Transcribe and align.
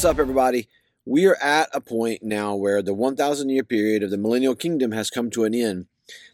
What's 0.00 0.12
up, 0.12 0.18
everybody? 0.18 0.66
We 1.04 1.26
are 1.26 1.36
at 1.42 1.68
a 1.74 1.80
point 1.82 2.22
now 2.22 2.54
where 2.54 2.80
the 2.80 2.94
1,000 2.94 3.50
year 3.50 3.62
period 3.62 4.02
of 4.02 4.10
the 4.10 4.16
millennial 4.16 4.54
kingdom 4.54 4.92
has 4.92 5.10
come 5.10 5.28
to 5.28 5.44
an 5.44 5.54
end. 5.54 5.88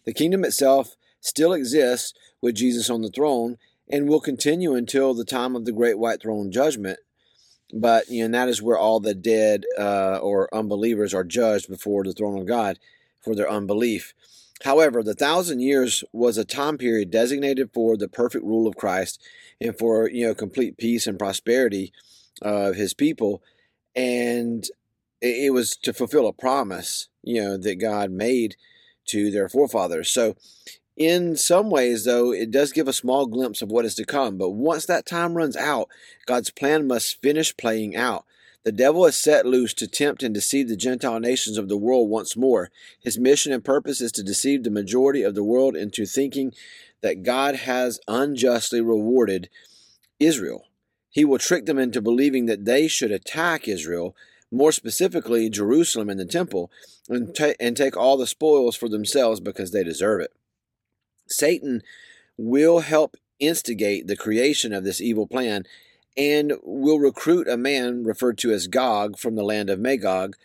The 0.04 0.14
kingdom 0.14 0.44
itself 0.44 0.94
still 1.20 1.52
exists 1.52 2.14
with 2.40 2.54
Jesus 2.54 2.88
on 2.88 3.02
the 3.02 3.10
throne 3.10 3.58
and 3.90 4.08
will 4.08 4.20
continue 4.20 4.76
until 4.76 5.14
the 5.14 5.24
time 5.24 5.56
of 5.56 5.64
the 5.64 5.72
great 5.72 5.98
white 5.98 6.22
throne 6.22 6.52
judgment. 6.52 7.00
But 7.74 8.08
you 8.08 8.28
know, 8.28 8.38
that 8.38 8.48
is 8.48 8.62
where 8.62 8.78
all 8.78 9.00
the 9.00 9.16
dead 9.16 9.64
uh, 9.76 10.18
or 10.18 10.48
unbelievers 10.54 11.12
are 11.12 11.24
judged 11.24 11.68
before 11.68 12.04
the 12.04 12.12
throne 12.12 12.38
of 12.38 12.46
God 12.46 12.78
for 13.20 13.34
their 13.34 13.50
unbelief. 13.50 14.14
However, 14.62 15.02
the 15.02 15.12
thousand 15.12 15.58
years 15.58 16.04
was 16.12 16.38
a 16.38 16.44
time 16.44 16.78
period 16.78 17.10
designated 17.10 17.70
for 17.74 17.96
the 17.96 18.06
perfect 18.06 18.44
rule 18.44 18.68
of 18.68 18.76
Christ 18.76 19.20
and 19.60 19.76
for 19.76 20.08
you 20.08 20.24
know 20.24 20.36
complete 20.36 20.78
peace 20.78 21.08
and 21.08 21.18
prosperity 21.18 21.92
of 22.42 22.76
His 22.76 22.94
people, 22.94 23.42
and 23.96 24.68
it 25.20 25.52
was 25.52 25.76
to 25.78 25.92
fulfill 25.92 26.28
a 26.28 26.32
promise 26.32 27.08
you 27.22 27.42
know 27.42 27.56
that 27.56 27.76
God 27.76 28.10
made 28.10 28.56
to 29.06 29.30
their 29.30 29.48
forefathers. 29.48 30.10
So, 30.10 30.36
in 30.96 31.36
some 31.36 31.68
ways, 31.68 32.04
though, 32.04 32.32
it 32.32 32.50
does 32.50 32.72
give 32.72 32.88
a 32.88 32.92
small 32.92 33.26
glimpse 33.26 33.60
of 33.60 33.70
what 33.70 33.84
is 33.84 33.94
to 33.96 34.04
come. 34.06 34.38
But 34.38 34.50
once 34.50 34.86
that 34.86 35.04
time 35.04 35.34
runs 35.34 35.56
out, 35.56 35.88
God's 36.24 36.50
plan 36.50 36.86
must 36.86 37.20
finish 37.20 37.56
playing 37.56 37.94
out. 37.94 38.24
The 38.64 38.72
devil 38.72 39.04
is 39.04 39.16
set 39.16 39.46
loose 39.46 39.74
to 39.74 39.86
tempt 39.86 40.22
and 40.22 40.34
deceive 40.34 40.68
the 40.68 40.76
Gentile 40.76 41.20
nations 41.20 41.58
of 41.58 41.68
the 41.68 41.76
world 41.76 42.08
once 42.08 42.36
more. 42.36 42.70
His 42.98 43.18
mission 43.18 43.52
and 43.52 43.64
purpose 43.64 44.00
is 44.00 44.10
to 44.12 44.24
deceive 44.24 44.64
the 44.64 44.70
majority 44.70 45.22
of 45.22 45.34
the 45.34 45.44
world 45.44 45.76
into 45.76 46.06
thinking 46.06 46.52
that 47.02 47.22
God 47.22 47.56
has 47.56 48.00
unjustly 48.08 48.80
rewarded 48.80 49.50
Israel. 50.18 50.64
He 51.16 51.24
will 51.24 51.38
trick 51.38 51.64
them 51.64 51.78
into 51.78 52.02
believing 52.02 52.44
that 52.44 52.66
they 52.66 52.88
should 52.88 53.10
attack 53.10 53.66
Israel, 53.66 54.14
more 54.52 54.70
specifically 54.70 55.48
Jerusalem 55.48 56.10
and 56.10 56.20
the 56.20 56.26
temple, 56.26 56.70
and, 57.08 57.34
ta- 57.34 57.54
and 57.58 57.74
take 57.74 57.96
all 57.96 58.18
the 58.18 58.26
spoils 58.26 58.76
for 58.76 58.86
themselves 58.86 59.40
because 59.40 59.70
they 59.70 59.82
deserve 59.82 60.20
it. 60.20 60.34
Satan 61.26 61.80
will 62.36 62.80
help 62.80 63.16
instigate 63.40 64.06
the 64.06 64.16
creation 64.16 64.74
of 64.74 64.84
this 64.84 65.00
evil 65.00 65.26
plan 65.26 65.64
and 66.18 66.52
will 66.62 66.98
recruit 66.98 67.48
a 67.48 67.56
man 67.56 68.04
referred 68.04 68.36
to 68.36 68.52
as 68.52 68.66
Gog 68.66 69.18
from 69.18 69.36
the 69.36 69.42
land 69.42 69.70
of 69.70 69.80
Magog. 69.80 70.36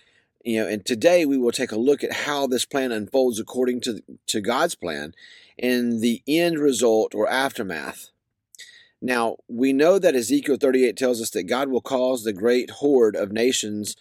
You 0.46 0.62
know, 0.62 0.70
and 0.70 0.86
today 0.86 1.26
we 1.26 1.38
will 1.38 1.52
take 1.52 1.74
a 1.74 1.78
look 1.78 2.02
at 2.02 2.14
how 2.14 2.48
this 2.48 2.64
plan 2.64 2.94
unfolds 2.94 3.42
according 3.42 3.82
to 3.82 4.02
to 4.28 4.40
God's 4.40 4.76
plan 4.76 5.16
and 5.60 6.00
the 6.00 6.24
end 6.26 6.60
result 6.60 7.14
or 7.14 7.30
aftermath. 7.30 8.12
Now, 9.02 9.38
we 9.48 9.74
know 9.74 9.98
that 9.98 10.16
Ezekiel 10.16 10.58
38 10.58 10.96
tells 10.96 11.22
us 11.22 11.32
that 11.32 11.44
God 11.44 11.70
will 11.70 11.82
cause 11.82 12.24
the 12.24 12.34
great 12.34 12.70
horde 12.70 13.16
of 13.16 13.32
nations 13.32 13.96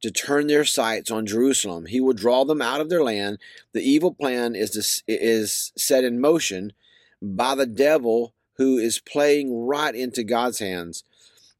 to 0.00 0.10
turn 0.10 0.46
their 0.46 0.64
sights 0.64 1.10
on 1.10 1.26
Jerusalem. 1.26 1.86
He 1.86 2.00
will 2.00 2.14
draw 2.14 2.44
them 2.44 2.62
out 2.62 2.80
of 2.80 2.88
their 2.88 3.02
land. 3.02 3.38
The 3.72 3.82
evil 3.82 4.14
plan 4.14 4.54
is 4.54 5.02
is 5.06 5.72
set 5.76 6.04
in 6.04 6.20
motion 6.20 6.72
by 7.20 7.54
the 7.54 7.66
devil 7.66 8.32
who 8.56 8.78
is 8.78 9.00
playing 9.00 9.66
right 9.66 9.94
into 9.94 10.24
God's 10.24 10.60
hands. 10.60 11.04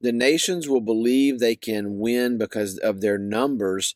The 0.01 0.13
nations 0.13 0.69
will 0.69 0.81
believe 0.81 1.39
they 1.39 1.57
can 1.57 1.99
win 1.99 2.39
because 2.39 2.79
of 2.79 3.01
their 3.01 3.19
numbers 3.19 3.95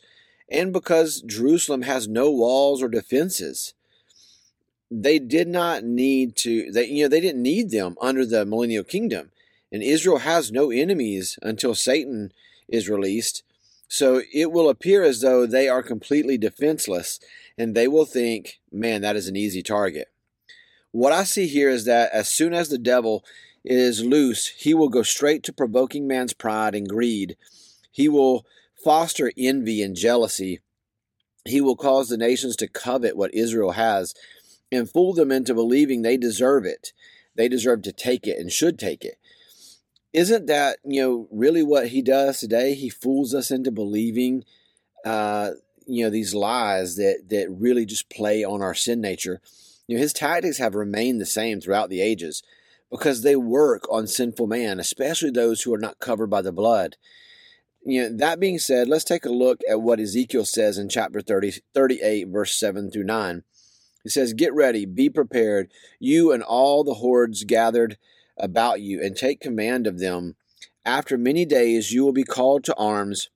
and 0.49 0.73
because 0.73 1.23
Jerusalem 1.23 1.83
has 1.83 2.09
no 2.09 2.31
walls 2.31 2.83
or 2.83 2.89
defenses. 2.89 3.75
They 4.95 5.19
did 5.19 5.49
not 5.49 5.85
need 5.85 6.37
to 6.37 6.71
they 6.71 6.87
you 6.87 7.05
know 7.05 7.09
they 7.09 7.21
didn't 7.21 7.43
need 7.43 7.71
them 7.71 7.97
under 8.01 8.27
the 8.27 8.45
millennial 8.45 8.85
kingdom. 8.85 9.31
And 9.71 9.83
Israel 9.83 10.19
has 10.19 10.53
no 10.53 10.71
enemies 10.71 11.39
until 11.41 11.75
Satan 11.75 12.33
is 12.69 12.91
released. 12.91 13.43
So 13.89 14.23
it 14.33 14.53
will 14.53 14.69
appear 14.69 15.03
as 15.03 15.21
though 15.21 15.47
they 15.47 15.69
are 15.69 15.83
completely 15.83 16.37
defenseless 16.37 17.21
and 17.57 17.75
they 17.75 17.89
will 17.89 18.05
think, 18.05 18.61
man, 18.71 19.01
that 19.03 19.17
is 19.17 19.29
an 19.29 19.37
easy 19.37 19.63
target. 19.63 20.09
What 20.91 21.13
I 21.13 21.25
see 21.25 21.47
here 21.47 21.71
is 21.71 21.87
that 21.87 22.13
as 22.13 22.29
soon 22.29 22.53
as 22.53 22.69
the 22.69 22.79
devil 22.79 23.25
is 23.65 24.05
loose, 24.05 24.49
he 24.49 24.75
will 24.75 24.91
go 24.91 25.03
straight 25.03 25.43
to 25.45 25.53
provoking 25.53 26.07
man's 26.07 26.35
pride 26.35 26.75
and 26.75 26.89
greed. 26.89 27.37
He 27.91 28.09
will 28.09 28.45
foster 28.83 29.33
envy 29.39 29.83
and 29.83 29.97
jealousy. 29.97 30.61
He 31.47 31.61
will 31.61 31.77
cause 31.77 32.09
the 32.09 32.17
nations 32.17 32.57
to 32.57 32.69
covet 32.69 33.17
what 33.17 33.35
Israel 33.35 33.73
has 33.73 34.15
and 34.73 34.91
fool 34.91 35.13
them 35.13 35.31
into 35.31 35.55
believing 35.55 36.03
they 36.03 36.17
deserve 36.17 36.65
it. 36.65 36.93
They 37.37 37.49
deserve 37.49 37.83
to 37.83 37.93
take 37.93 38.27
it 38.27 38.39
and 38.39 38.51
should 38.51 38.79
take 38.79 39.05
it. 39.05 39.19
Isn't 40.13 40.47
that, 40.47 40.79
you 40.85 41.01
know, 41.01 41.29
really 41.31 41.63
what 41.63 41.89
he 41.89 42.03
does 42.03 42.41
today? 42.41 42.75
He 42.75 42.91
fools 42.91 43.35
us 43.35 43.51
into 43.51 43.71
believing 43.71 44.45
uh, 45.05 45.53
you 45.87 46.05
know, 46.05 46.11
these 46.11 46.35
lies 46.35 46.97
that 46.97 47.25
that 47.31 47.51
really 47.51 47.87
just 47.87 48.09
play 48.09 48.45
on 48.45 48.63
our 48.63 48.75
sin 48.75 49.01
nature. 49.01 49.41
You 49.87 49.97
know, 49.97 50.03
his 50.03 50.13
tactics 50.13 50.59
have 50.59 50.75
remained 50.75 51.21
the 51.21 51.27
same 51.27 51.61
throughout 51.61 51.91
the 51.91 52.01
ages 52.01 52.43
because 52.91 53.23
they 53.23 53.37
work 53.37 53.85
on 53.91 54.07
sinful 54.07 54.47
man, 54.47 54.79
especially 54.79 55.31
those 55.31 55.63
who 55.63 55.75
are 55.75 55.79
not 55.79 55.99
covered 55.99 56.29
by 56.29 56.43
the 56.43 56.53
blood. 56.53 56.97
You 57.85 58.03
know, 58.03 58.17
that 58.17 58.39
being 58.39 58.59
said, 58.59 58.87
let's 58.87 59.05
take 59.05 59.25
a 59.25 59.31
look 59.31 59.61
at 59.69 59.83
what 59.83 59.99
Ezekiel 59.99 60.45
says 60.45 60.79
in 60.79 60.89
chapter 60.89 61.21
30, 61.21 61.55
38, 61.75 62.29
verse 62.29 62.55
7 62.55 62.93
through 62.93 63.05
9. 63.05 63.43
He 64.03 64.09
says, 64.09 64.33
Get 64.33 64.53
ready, 64.55 64.85
be 64.85 65.09
prepared, 65.09 65.71
you 65.99 66.33
and 66.33 66.43
all 66.43 66.85
the 66.85 66.95
hordes 66.95 67.45
gathered 67.45 67.99
about 68.37 68.81
you, 68.81 69.01
and 69.03 69.17
take 69.17 69.41
command 69.41 69.87
of 69.87 69.99
them. 69.99 70.37
After 70.85 71.17
many 71.17 71.45
days 71.45 71.93
you 71.93 72.05
will 72.05 72.13
be 72.13 72.25
called 72.25 72.65
to 72.65 72.77
arms. 72.77 73.31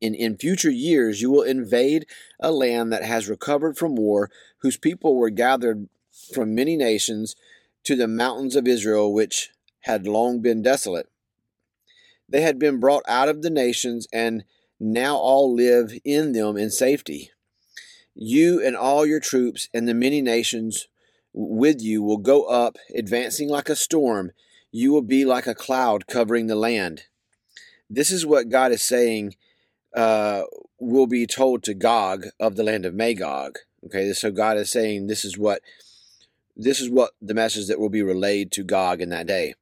In, 0.00 0.14
in 0.14 0.36
future 0.36 0.70
years 0.70 1.20
you 1.20 1.30
will 1.30 1.42
invade 1.42 2.06
a 2.38 2.52
land 2.52 2.92
that 2.92 3.02
has 3.02 3.28
recovered 3.28 3.76
from 3.76 3.96
war, 3.96 4.30
whose 4.58 4.76
people 4.76 5.16
were 5.16 5.30
gathered 5.30 5.88
from 6.32 6.54
many 6.54 6.76
nations 6.76 7.34
to 7.84 7.96
the 7.96 8.08
mountains 8.08 8.56
of 8.56 8.68
Israel, 8.68 9.12
which 9.12 9.50
had 9.80 10.06
long 10.06 10.40
been 10.40 10.62
desolate. 10.62 11.08
They 12.28 12.42
had 12.42 12.58
been 12.58 12.80
brought 12.80 13.04
out 13.08 13.28
of 13.28 13.42
the 13.42 13.50
nations, 13.50 14.06
and 14.12 14.44
now 14.78 15.16
all 15.16 15.54
live 15.54 15.92
in 16.04 16.32
them 16.32 16.56
in 16.56 16.70
safety. 16.70 17.30
You 18.18 18.64
and 18.64 18.74
all 18.74 19.04
your 19.04 19.20
troops 19.20 19.68
and 19.74 19.86
the 19.86 19.92
many 19.92 20.22
nations 20.22 20.88
with 21.34 21.82
you 21.82 22.02
will 22.02 22.16
go 22.16 22.44
up, 22.44 22.78
advancing 22.94 23.50
like 23.50 23.68
a 23.68 23.76
storm. 23.76 24.32
You 24.72 24.90
will 24.90 25.02
be 25.02 25.26
like 25.26 25.46
a 25.46 25.54
cloud 25.54 26.06
covering 26.06 26.46
the 26.46 26.54
land. 26.54 27.02
This 27.90 28.10
is 28.10 28.24
what 28.24 28.48
God 28.48 28.72
is 28.72 28.82
saying 28.82 29.36
uh, 29.94 30.44
will 30.80 31.06
be 31.06 31.26
told 31.26 31.62
to 31.64 31.74
Gog 31.74 32.26
of 32.40 32.56
the 32.56 32.64
land 32.64 32.86
of 32.86 32.94
Magog. 32.94 33.58
Okay, 33.84 34.12
so 34.14 34.30
God 34.30 34.56
is 34.56 34.72
saying 34.72 35.06
this 35.06 35.24
is 35.24 35.36
what 35.36 35.60
this 36.56 36.80
is 36.80 36.88
what 36.88 37.10
the 37.20 37.34
message 37.34 37.66
that 37.68 37.78
will 37.78 37.90
be 37.90 38.02
relayed 38.02 38.50
to 38.52 38.64
Gog 38.64 39.02
in 39.02 39.10
that 39.10 39.26
day. 39.26 39.54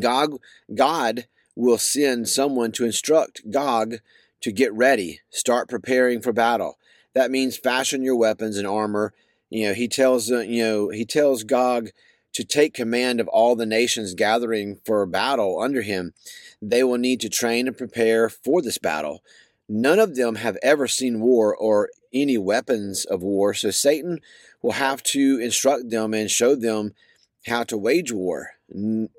Gog, 0.00 0.38
God 0.74 1.26
will 1.56 1.78
send 1.78 2.28
someone 2.28 2.72
to 2.72 2.84
instruct 2.84 3.50
Gog 3.50 3.96
to 4.42 4.52
get 4.52 4.72
ready, 4.74 5.20
start 5.30 5.70
preparing 5.70 6.20
for 6.20 6.32
battle. 6.32 6.76
That 7.14 7.30
means 7.30 7.56
fashion 7.56 8.02
your 8.02 8.16
weapons 8.16 8.58
and 8.58 8.66
armor. 8.66 9.12
You 9.50 9.68
know, 9.68 9.74
he 9.74 9.88
tells 9.88 10.30
uh, 10.30 10.40
you 10.40 10.62
know 10.62 10.88
he 10.88 11.04
tells 11.04 11.44
Gog 11.44 11.90
to 12.34 12.44
take 12.44 12.74
command 12.74 13.20
of 13.20 13.28
all 13.28 13.54
the 13.54 13.66
nations 13.66 14.14
gathering 14.14 14.80
for 14.84 15.06
battle 15.06 15.60
under 15.60 15.82
him. 15.82 16.12
They 16.60 16.82
will 16.82 16.98
need 16.98 17.20
to 17.20 17.28
train 17.28 17.68
and 17.68 17.78
prepare 17.78 18.28
for 18.28 18.60
this 18.60 18.78
battle. 18.78 19.22
None 19.68 19.98
of 19.98 20.16
them 20.16 20.36
have 20.36 20.58
ever 20.62 20.88
seen 20.88 21.20
war 21.20 21.54
or 21.56 21.90
any 22.12 22.36
weapons 22.36 23.04
of 23.04 23.22
war, 23.22 23.54
so 23.54 23.70
Satan 23.70 24.20
will 24.62 24.72
have 24.72 25.02
to 25.04 25.38
instruct 25.40 25.90
them 25.90 26.12
and 26.12 26.30
show 26.30 26.54
them 26.54 26.94
how 27.46 27.62
to 27.64 27.76
wage 27.76 28.12
war. 28.12 28.52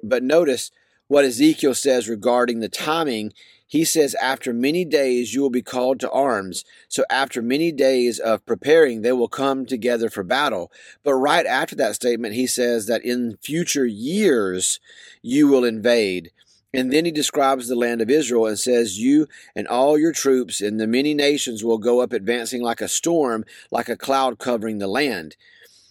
But 0.04 0.24
notice 0.24 0.72
what 1.08 1.26
Ezekiel 1.26 1.74
says 1.74 2.10
regarding 2.10 2.60
the 2.60 2.70
timing. 2.70 3.34
He 3.68 3.84
says, 3.84 4.16
After 4.16 4.54
many 4.54 4.86
days 4.86 5.34
you 5.34 5.42
will 5.42 5.50
be 5.50 5.62
called 5.62 6.00
to 6.02 6.12
arms. 6.12 6.64
So, 6.88 7.04
after 7.10 7.42
many 7.42 7.72
days 7.72 8.20
of 8.20 8.46
preparing, 8.46 9.02
they 9.02 9.12
will 9.12 9.28
come 9.28 9.66
together 9.66 10.10
for 10.10 10.24
battle. 10.24 10.72
But 11.04 11.16
right 11.16 11.46
after 11.46 11.76
that 11.78 11.96
statement, 11.96 12.36
he 12.36 12.48
says 12.48 12.86
that 12.88 13.04
in 13.04 13.38
future 13.42 13.86
years 13.86 14.80
you 15.22 15.48
will 15.48 15.66
invade. 15.66 16.32
And 16.74 16.92
then 16.92 17.06
he 17.06 17.12
describes 17.12 17.68
the 17.68 17.76
land 17.76 18.02
of 18.02 18.10
Israel 18.10 18.46
and 18.46 18.60
says, 18.60 19.00
You 19.00 19.28
and 19.56 19.68
all 19.68 19.98
your 19.98 20.12
troops 20.12 20.62
and 20.62 20.80
the 20.80 20.88
many 20.88 21.14
nations 21.14 21.64
will 21.64 21.78
go 21.78 22.02
up 22.02 22.12
advancing 22.12 22.62
like 22.62 22.82
a 22.82 22.88
storm, 22.88 23.46
like 23.72 23.88
a 23.88 23.98
cloud 23.98 24.40
covering 24.40 24.80
the 24.80 24.88
land. 24.88 25.38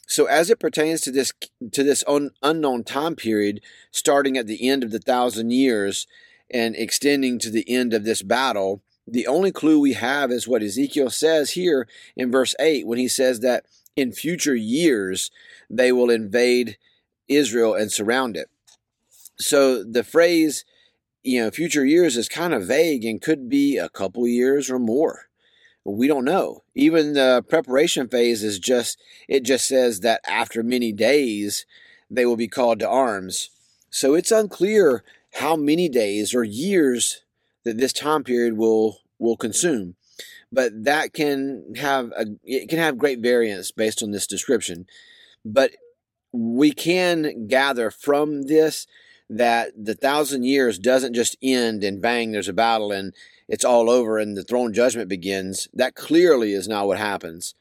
So 0.06 0.26
as 0.26 0.50
it 0.50 0.61
pertains 0.61 1.00
to 1.03 1.11
this 1.11 1.32
to 1.73 1.82
this 1.82 2.05
un, 2.06 2.31
unknown 2.43 2.85
time 2.85 3.17
period, 3.17 3.62
starting 3.91 4.37
at 4.37 4.47
the 4.47 4.69
end 4.69 4.85
of 4.85 4.91
the 4.91 4.99
thousand 4.99 5.53
years 5.53 6.06
and 6.50 6.76
extending 6.76 7.38
to 7.41 7.50
the 7.50 7.69
end 7.69 7.93
of 7.94 8.05
this 8.05 8.23
battle, 8.23 8.82
the 9.06 9.26
only 9.26 9.52
clue 9.52 9.81
we 9.81 9.94
have 9.94 10.31
is 10.31 10.49
what 10.49 10.62
Ezekiel 10.62 11.11
says 11.11 11.50
here 11.52 11.87
in 12.17 12.31
verse 12.31 12.55
8 12.58 12.87
when 12.87 12.99
he 12.99 13.08
says 13.08 13.41
that 13.41 13.64
in 13.96 14.12
future 14.12 14.55
years 14.55 15.31
they 15.69 15.93
will 15.93 16.11
invade 16.11 16.79
Israel 17.29 17.75
and 17.75 17.93
surround 17.93 18.37
it. 18.37 18.49
So 19.37 19.82
the 19.82 20.05
phrase 20.05 20.64
you 21.25 21.43
know, 21.43 21.50
future 21.50 21.85
years 21.85 22.17
is 22.17 22.29
kind 22.29 22.52
of 22.52 22.67
vague 22.67 23.05
and 23.05 23.20
could 23.20 23.49
be 23.49 23.79
a 23.79 23.88
couple 23.88 24.29
years 24.29 24.70
or 24.70 24.79
more. 24.79 25.29
We 25.85 26.06
don't 26.06 26.25
know. 26.25 26.62
Even 26.75 27.14
the 27.14 27.44
preparation 27.49 28.08
phase 28.08 28.44
is 28.44 28.58
just, 28.58 28.99
it 29.26 29.40
just 29.43 29.67
says 29.67 30.00
that 30.00 30.20
after 30.29 30.62
many 30.62 30.93
days, 30.93 31.67
they 32.11 32.26
will 32.26 32.37
be 32.37 32.49
called 32.49 32.79
to 32.81 32.88
arms. 32.88 33.50
So 33.90 34.14
it's 34.14 34.31
unclear 34.31 35.02
how 35.34 35.56
many 35.56 35.88
days 35.88 36.34
or 36.34 36.44
years 36.44 37.22
that 37.64 37.78
this 37.78 37.92
time 37.92 38.25
period 38.25 38.56
will 38.56 39.00
will 39.19 39.36
consume. 39.36 39.96
But 40.52 40.84
that 40.84 41.12
can 41.12 41.75
have 41.76 42.12
a 42.16 42.26
it 42.44 42.69
can 42.69 42.78
have 42.78 42.98
great 42.98 43.20
variance 43.20 43.70
based 43.70 44.02
on 44.02 44.10
this 44.10 44.26
description. 44.26 44.86
But 45.44 45.72
we 46.32 46.72
can 46.72 47.46
gather 47.46 47.90
from 47.90 48.42
this 48.42 48.86
that 49.31 49.72
the 49.76 49.94
thousand 49.94 50.44
years 50.44 50.78
doesn't 50.78 51.14
just 51.14 51.37
end 51.42 51.82
and 51.82 52.00
bang, 52.00 52.32
there's 52.32 52.48
a 52.48 52.52
battle 52.52 52.92
and 52.92 53.14
it's 53.48 53.64
all 53.64 53.90
over 53.90 54.19
and 54.19 54.37
the 54.37 54.44
throne 54.44 54.72
judgment 54.72 55.08
begins. 55.08 55.69
That 55.72 55.94
clearly 55.94 56.52
is 56.52 56.69
not 56.69 56.87
what 56.87 56.98
happens. 56.98 57.54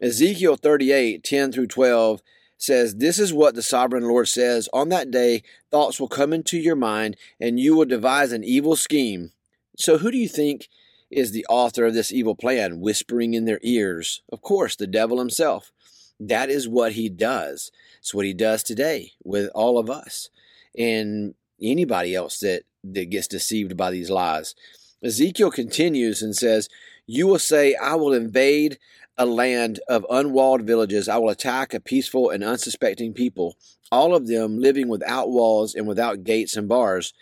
Ezekiel 0.00 0.56
38, 0.56 1.22
10 1.22 1.52
through 1.52 1.68
12 1.68 2.22
says, 2.62 2.96
This 2.96 3.18
is 3.18 3.32
what 3.32 3.54
the 3.54 3.62
sovereign 3.62 4.04
Lord 4.04 4.28
says 4.28 4.68
On 4.72 4.88
that 4.90 5.10
day, 5.10 5.42
thoughts 5.70 6.00
will 6.00 6.08
come 6.08 6.32
into 6.32 6.58
your 6.58 6.76
mind, 6.76 7.16
and 7.40 7.58
you 7.58 7.76
will 7.76 7.84
devise 7.84 8.32
an 8.32 8.44
evil 8.44 8.76
scheme. 8.76 9.32
So, 9.76 9.98
who 9.98 10.10
do 10.10 10.18
you 10.18 10.28
think 10.28 10.68
is 11.10 11.32
the 11.32 11.46
author 11.48 11.84
of 11.84 11.94
this 11.94 12.12
evil 12.12 12.34
plan, 12.34 12.80
whispering 12.80 13.34
in 13.34 13.44
their 13.44 13.60
ears? 13.62 14.22
Of 14.32 14.42
course, 14.42 14.76
the 14.76 14.86
devil 14.86 15.18
himself. 15.18 15.72
That 16.20 16.50
is 16.50 16.68
what 16.68 16.92
he 16.92 17.08
does. 17.08 17.72
It's 17.98 18.14
what 18.14 18.26
he 18.26 18.34
does 18.34 18.62
today 18.62 19.12
with 19.24 19.50
all 19.54 19.78
of 19.78 19.90
us 19.90 20.30
and 20.76 21.34
anybody 21.60 22.14
else 22.14 22.38
that, 22.38 22.62
that 22.84 23.10
gets 23.10 23.26
deceived 23.26 23.76
by 23.76 23.90
these 23.90 24.10
lies. 24.10 24.54
Ezekiel 25.02 25.50
continues 25.50 26.22
and 26.22 26.36
says, 26.36 26.68
You 27.06 27.26
will 27.26 27.38
say, 27.38 27.74
I 27.74 27.96
will 27.96 28.12
invade 28.12 28.78
a 29.18 29.26
land 29.26 29.80
of 29.88 30.06
unwalled 30.10 30.62
villages. 30.62 31.08
I 31.08 31.18
will 31.18 31.30
attack 31.30 31.74
a 31.74 31.80
peaceful 31.80 32.30
and 32.30 32.42
unsuspecting 32.42 33.12
people, 33.12 33.56
all 33.90 34.14
of 34.14 34.26
them 34.26 34.58
living 34.58 34.88
without 34.88 35.30
walls 35.30 35.74
and 35.74 35.86
without 35.86 36.24
gates 36.24 36.56
and 36.56 36.68
bars. 36.68 37.12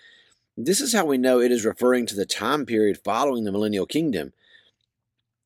This 0.57 0.81
is 0.81 0.93
how 0.93 1.07
we 1.07 1.19
know 1.19 1.41
it 1.41 1.53
is 1.53 1.65
referring 1.65 2.07
to 2.07 2.17
the 2.17 2.27
time 2.27 2.67
period 2.67 3.01
following 3.05 3.45
the 3.45 3.53
millennial 3.53 3.87
kingdom. 3.87 4.33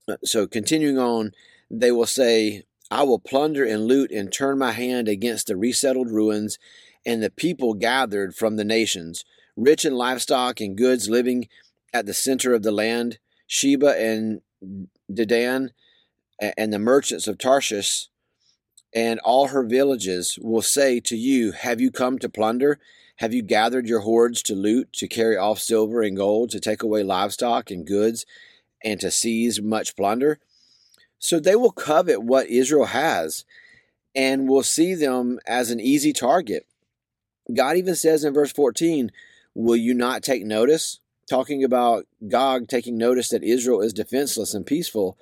Uh, 0.08 0.16
so, 0.24 0.46
continuing 0.46 0.98
on, 0.98 1.32
they 1.70 1.90
will 1.90 2.06
say, 2.06 2.64
I 2.90 3.04
will 3.04 3.18
plunder 3.18 3.64
and 3.64 3.86
loot 3.86 4.10
and 4.10 4.32
turn 4.32 4.58
my 4.58 4.72
hand 4.72 5.08
against 5.08 5.46
the 5.46 5.56
resettled 5.56 6.10
ruins 6.10 6.58
and 7.06 7.22
the 7.22 7.30
people 7.30 7.74
gathered 7.74 8.34
from 8.34 8.56
the 8.56 8.64
nations, 8.64 9.24
rich 9.56 9.84
in 9.84 9.94
livestock 9.94 10.60
and 10.60 10.76
goods 10.76 11.08
living 11.08 11.48
at 11.92 12.06
the 12.06 12.14
center 12.14 12.54
of 12.54 12.62
the 12.62 12.72
land. 12.72 13.18
Sheba 13.46 13.98
and 13.98 14.40
Dedan 15.12 15.70
and 16.40 16.72
the 16.72 16.78
merchants 16.78 17.26
of 17.26 17.38
Tarshish 17.38 18.08
and 18.94 19.18
all 19.20 19.48
her 19.48 19.64
villages 19.64 20.38
will 20.40 20.62
say 20.62 21.00
to 21.00 21.16
you, 21.16 21.52
Have 21.52 21.80
you 21.80 21.90
come 21.90 22.18
to 22.20 22.28
plunder? 22.28 22.78
Have 23.16 23.34
you 23.34 23.42
gathered 23.42 23.86
your 23.86 24.00
hordes 24.00 24.42
to 24.44 24.54
loot, 24.54 24.92
to 24.94 25.08
carry 25.08 25.36
off 25.36 25.58
silver 25.58 26.02
and 26.02 26.16
gold, 26.16 26.50
to 26.50 26.60
take 26.60 26.82
away 26.82 27.02
livestock 27.02 27.70
and 27.70 27.86
goods, 27.86 28.24
and 28.82 29.00
to 29.00 29.10
seize 29.10 29.60
much 29.60 29.96
plunder? 29.96 30.38
So 31.18 31.40
they 31.40 31.56
will 31.56 31.72
covet 31.72 32.22
what 32.22 32.48
Israel 32.48 32.86
has 32.86 33.44
and 34.14 34.48
will 34.48 34.62
see 34.62 34.94
them 34.94 35.38
as 35.46 35.70
an 35.70 35.80
easy 35.80 36.12
target. 36.12 36.66
God 37.52 37.76
even 37.76 37.94
says 37.94 38.24
in 38.24 38.34
verse 38.34 38.52
14, 38.52 39.10
Will 39.54 39.76
you 39.76 39.94
not 39.94 40.22
take 40.22 40.44
notice? 40.44 41.00
Talking 41.28 41.64
about 41.64 42.06
Gog 42.28 42.68
taking 42.68 42.98
notice 42.98 43.28
that 43.30 43.42
Israel 43.42 43.80
is 43.80 43.92
defenseless 43.92 44.54
and 44.54 44.66
peaceful. 44.66 45.16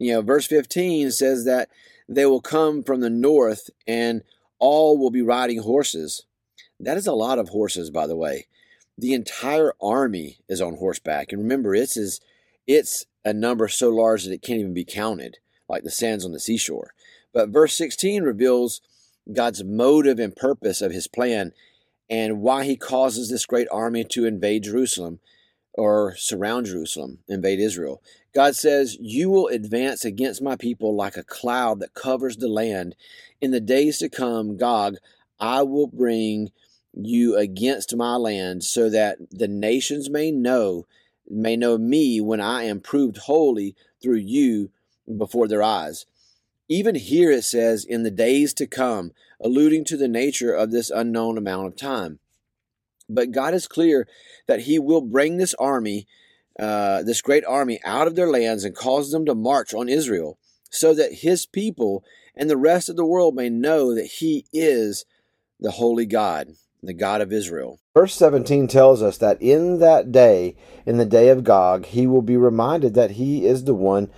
You 0.00 0.14
know, 0.14 0.22
verse 0.22 0.46
15 0.46 1.10
says 1.12 1.44
that 1.44 1.68
they 2.08 2.24
will 2.24 2.40
come 2.40 2.82
from 2.82 3.00
the 3.00 3.10
north 3.10 3.68
and 3.86 4.22
all 4.58 4.98
will 4.98 5.10
be 5.10 5.22
riding 5.22 5.60
horses. 5.60 6.24
That 6.80 6.96
is 6.96 7.06
a 7.06 7.12
lot 7.12 7.38
of 7.38 7.50
horses, 7.50 7.90
by 7.90 8.06
the 8.06 8.16
way. 8.16 8.46
The 8.96 9.12
entire 9.12 9.74
army 9.80 10.38
is 10.48 10.62
on 10.62 10.76
horseback. 10.76 11.32
And 11.32 11.42
remember, 11.42 11.74
it's, 11.74 11.98
is, 11.98 12.20
it's 12.66 13.04
a 13.26 13.34
number 13.34 13.68
so 13.68 13.90
large 13.90 14.24
that 14.24 14.32
it 14.32 14.42
can't 14.42 14.58
even 14.60 14.74
be 14.74 14.86
counted, 14.86 15.36
like 15.68 15.84
the 15.84 15.90
sands 15.90 16.24
on 16.24 16.32
the 16.32 16.40
seashore. 16.40 16.94
But 17.34 17.50
verse 17.50 17.74
16 17.74 18.22
reveals 18.22 18.80
God's 19.30 19.62
motive 19.62 20.18
and 20.18 20.34
purpose 20.34 20.80
of 20.80 20.92
his 20.92 21.06
plan 21.06 21.52
and 22.08 22.40
why 22.40 22.64
he 22.64 22.76
causes 22.76 23.28
this 23.28 23.46
great 23.46 23.68
army 23.70 24.04
to 24.04 24.24
invade 24.24 24.64
Jerusalem 24.64 25.20
or 25.74 26.16
surround 26.16 26.66
Jerusalem, 26.66 27.18
invade 27.28 27.60
Israel. 27.60 28.02
God 28.34 28.54
says, 28.54 28.96
You 29.00 29.30
will 29.30 29.48
advance 29.48 30.04
against 30.04 30.42
my 30.42 30.56
people 30.56 30.94
like 30.94 31.16
a 31.16 31.24
cloud 31.24 31.80
that 31.80 31.94
covers 31.94 32.36
the 32.36 32.48
land. 32.48 32.94
In 33.40 33.50
the 33.50 33.60
days 33.60 33.98
to 33.98 34.08
come, 34.08 34.56
Gog, 34.56 34.96
I 35.38 35.62
will 35.62 35.86
bring 35.86 36.50
you 36.92 37.36
against 37.36 37.96
my 37.96 38.16
land 38.16 38.64
so 38.64 38.90
that 38.90 39.18
the 39.30 39.48
nations 39.48 40.10
may 40.10 40.30
know 40.30 40.86
may 41.28 41.56
know 41.56 41.78
me 41.78 42.20
when 42.20 42.40
I 42.40 42.64
am 42.64 42.80
proved 42.80 43.16
holy 43.18 43.76
through 44.02 44.16
you 44.16 44.70
before 45.16 45.46
their 45.46 45.62
eyes. 45.62 46.04
Even 46.68 46.96
here 46.96 47.30
it 47.30 47.44
says, 47.44 47.84
in 47.84 48.02
the 48.02 48.10
days 48.10 48.52
to 48.54 48.66
come, 48.66 49.12
alluding 49.40 49.84
to 49.86 49.96
the 49.96 50.08
nature 50.08 50.52
of 50.52 50.70
this 50.70 50.90
unknown 50.90 51.38
amount 51.38 51.68
of 51.68 51.76
time. 51.76 52.18
But 53.08 53.32
God 53.32 53.54
is 53.54 53.66
clear 53.66 54.06
that 54.46 54.62
He 54.62 54.78
will 54.78 55.00
bring 55.00 55.36
this 55.36 55.54
army, 55.54 56.06
uh, 56.60 57.02
this 57.02 57.22
great 57.22 57.44
army, 57.46 57.80
out 57.84 58.06
of 58.06 58.16
their 58.16 58.30
lands 58.30 58.64
and 58.64 58.74
cause 58.74 59.10
them 59.10 59.24
to 59.24 59.34
march 59.34 59.72
on 59.72 59.88
Israel, 59.88 60.38
so 60.70 60.92
that 60.94 61.14
His 61.22 61.46
people 61.46 62.04
and 62.36 62.50
the 62.50 62.56
rest 62.56 62.88
of 62.88 62.96
the 62.96 63.06
world 63.06 63.34
may 63.34 63.48
know 63.48 63.94
that 63.94 64.06
He 64.18 64.46
is 64.52 65.04
the 65.58 65.72
holy 65.72 66.06
God, 66.06 66.48
the 66.82 66.92
God 66.92 67.20
of 67.20 67.32
Israel. 67.32 67.80
Verse 67.94 68.14
17 68.14 68.68
tells 68.68 69.02
us 69.02 69.18
that 69.18 69.40
in 69.40 69.78
that 69.78 70.12
day, 70.12 70.56
in 70.84 70.98
the 70.98 71.06
day 71.06 71.28
of 71.28 71.44
Gog, 71.44 71.86
He 71.86 72.06
will 72.06 72.22
be 72.22 72.36
reminded 72.36 72.94
that 72.94 73.12
He 73.12 73.46
is 73.46 73.64
the 73.64 73.74
one 73.74 74.10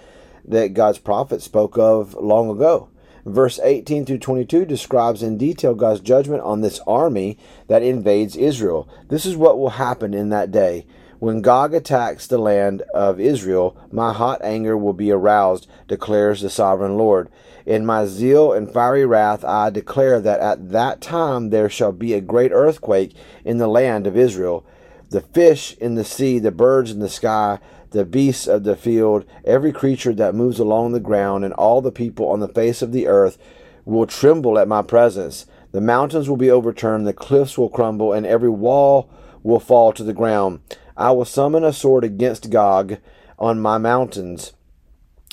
that 0.44 0.74
God's 0.74 0.98
prophet 0.98 1.42
spoke 1.42 1.78
of 1.78 2.14
long 2.14 2.50
ago. 2.50 2.88
Verse 3.24 3.60
18 3.62 4.04
through 4.04 4.18
22 4.18 4.64
describes 4.64 5.22
in 5.22 5.38
detail 5.38 5.74
God's 5.74 6.00
judgment 6.00 6.42
on 6.42 6.60
this 6.60 6.80
army 6.88 7.38
that 7.68 7.82
invades 7.82 8.34
Israel. 8.34 8.88
This 9.08 9.24
is 9.24 9.36
what 9.36 9.58
will 9.58 9.70
happen 9.70 10.12
in 10.12 10.30
that 10.30 10.50
day. 10.50 10.86
When 11.22 11.40
Gog 11.40 11.72
attacks 11.72 12.26
the 12.26 12.36
land 12.36 12.82
of 12.92 13.20
Israel, 13.20 13.76
my 13.92 14.12
hot 14.12 14.40
anger 14.42 14.76
will 14.76 14.92
be 14.92 15.12
aroused, 15.12 15.68
declares 15.86 16.40
the 16.40 16.50
sovereign 16.50 16.98
Lord. 16.98 17.28
In 17.64 17.86
my 17.86 18.06
zeal 18.06 18.52
and 18.52 18.68
fiery 18.68 19.06
wrath, 19.06 19.44
I 19.44 19.70
declare 19.70 20.20
that 20.20 20.40
at 20.40 20.70
that 20.70 21.00
time 21.00 21.50
there 21.50 21.68
shall 21.68 21.92
be 21.92 22.12
a 22.12 22.20
great 22.20 22.50
earthquake 22.52 23.14
in 23.44 23.58
the 23.58 23.68
land 23.68 24.08
of 24.08 24.16
Israel. 24.16 24.66
The 25.10 25.20
fish 25.20 25.76
in 25.76 25.94
the 25.94 26.02
sea, 26.02 26.40
the 26.40 26.50
birds 26.50 26.90
in 26.90 26.98
the 26.98 27.08
sky, 27.08 27.60
the 27.92 28.04
beasts 28.04 28.48
of 28.48 28.64
the 28.64 28.74
field, 28.74 29.24
every 29.44 29.70
creature 29.70 30.14
that 30.14 30.34
moves 30.34 30.58
along 30.58 30.90
the 30.90 30.98
ground, 30.98 31.44
and 31.44 31.54
all 31.54 31.80
the 31.80 31.92
people 31.92 32.30
on 32.30 32.40
the 32.40 32.48
face 32.48 32.82
of 32.82 32.90
the 32.90 33.06
earth 33.06 33.38
will 33.84 34.06
tremble 34.06 34.58
at 34.58 34.66
my 34.66 34.82
presence. 34.82 35.46
The 35.70 35.80
mountains 35.80 36.28
will 36.28 36.36
be 36.36 36.50
overturned, 36.50 37.06
the 37.06 37.12
cliffs 37.12 37.56
will 37.56 37.68
crumble, 37.68 38.12
and 38.12 38.26
every 38.26 38.50
wall 38.50 39.08
will 39.42 39.60
fall 39.60 39.92
to 39.92 40.04
the 40.04 40.12
ground. 40.12 40.60
I 40.96 41.10
will 41.12 41.24
summon 41.24 41.64
a 41.64 41.72
sword 41.72 42.04
against 42.04 42.50
Gog 42.50 42.98
on 43.38 43.60
my 43.60 43.78
mountains, 43.78 44.52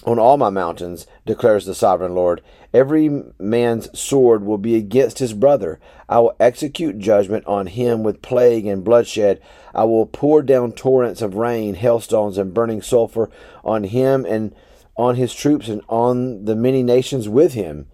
on 0.05 0.17
all 0.17 0.37
my 0.37 0.49
mountains, 0.49 1.05
declares 1.25 1.65
the 1.65 1.75
sovereign 1.75 2.15
Lord. 2.15 2.41
Every 2.73 3.23
man's 3.37 3.99
sword 3.99 4.43
will 4.43 4.57
be 4.57 4.75
against 4.75 5.19
his 5.19 5.33
brother. 5.33 5.79
I 6.07 6.19
will 6.19 6.35
execute 6.39 6.99
judgment 6.99 7.45
on 7.45 7.67
him 7.67 8.03
with 8.03 8.21
plague 8.21 8.65
and 8.65 8.83
bloodshed. 8.83 9.41
I 9.73 9.83
will 9.83 10.05
pour 10.05 10.41
down 10.41 10.71
torrents 10.71 11.21
of 11.21 11.35
rain, 11.35 11.75
hailstones, 11.75 12.37
and 12.37 12.53
burning 12.53 12.81
sulfur 12.81 13.29
on 13.63 13.85
him 13.85 14.25
and 14.25 14.55
on 14.95 15.15
his 15.15 15.33
troops 15.33 15.67
and 15.67 15.81
on 15.87 16.45
the 16.45 16.55
many 16.55 16.83
nations 16.83 17.27
with 17.27 17.53
him. 17.53 17.87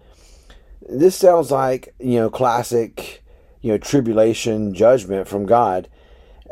This 0.88 1.16
sounds 1.16 1.50
like, 1.50 1.94
you 1.98 2.18
know, 2.18 2.30
classic, 2.30 3.24
you 3.60 3.72
know, 3.72 3.78
tribulation 3.78 4.74
judgment 4.74 5.26
from 5.26 5.46
God. 5.46 5.88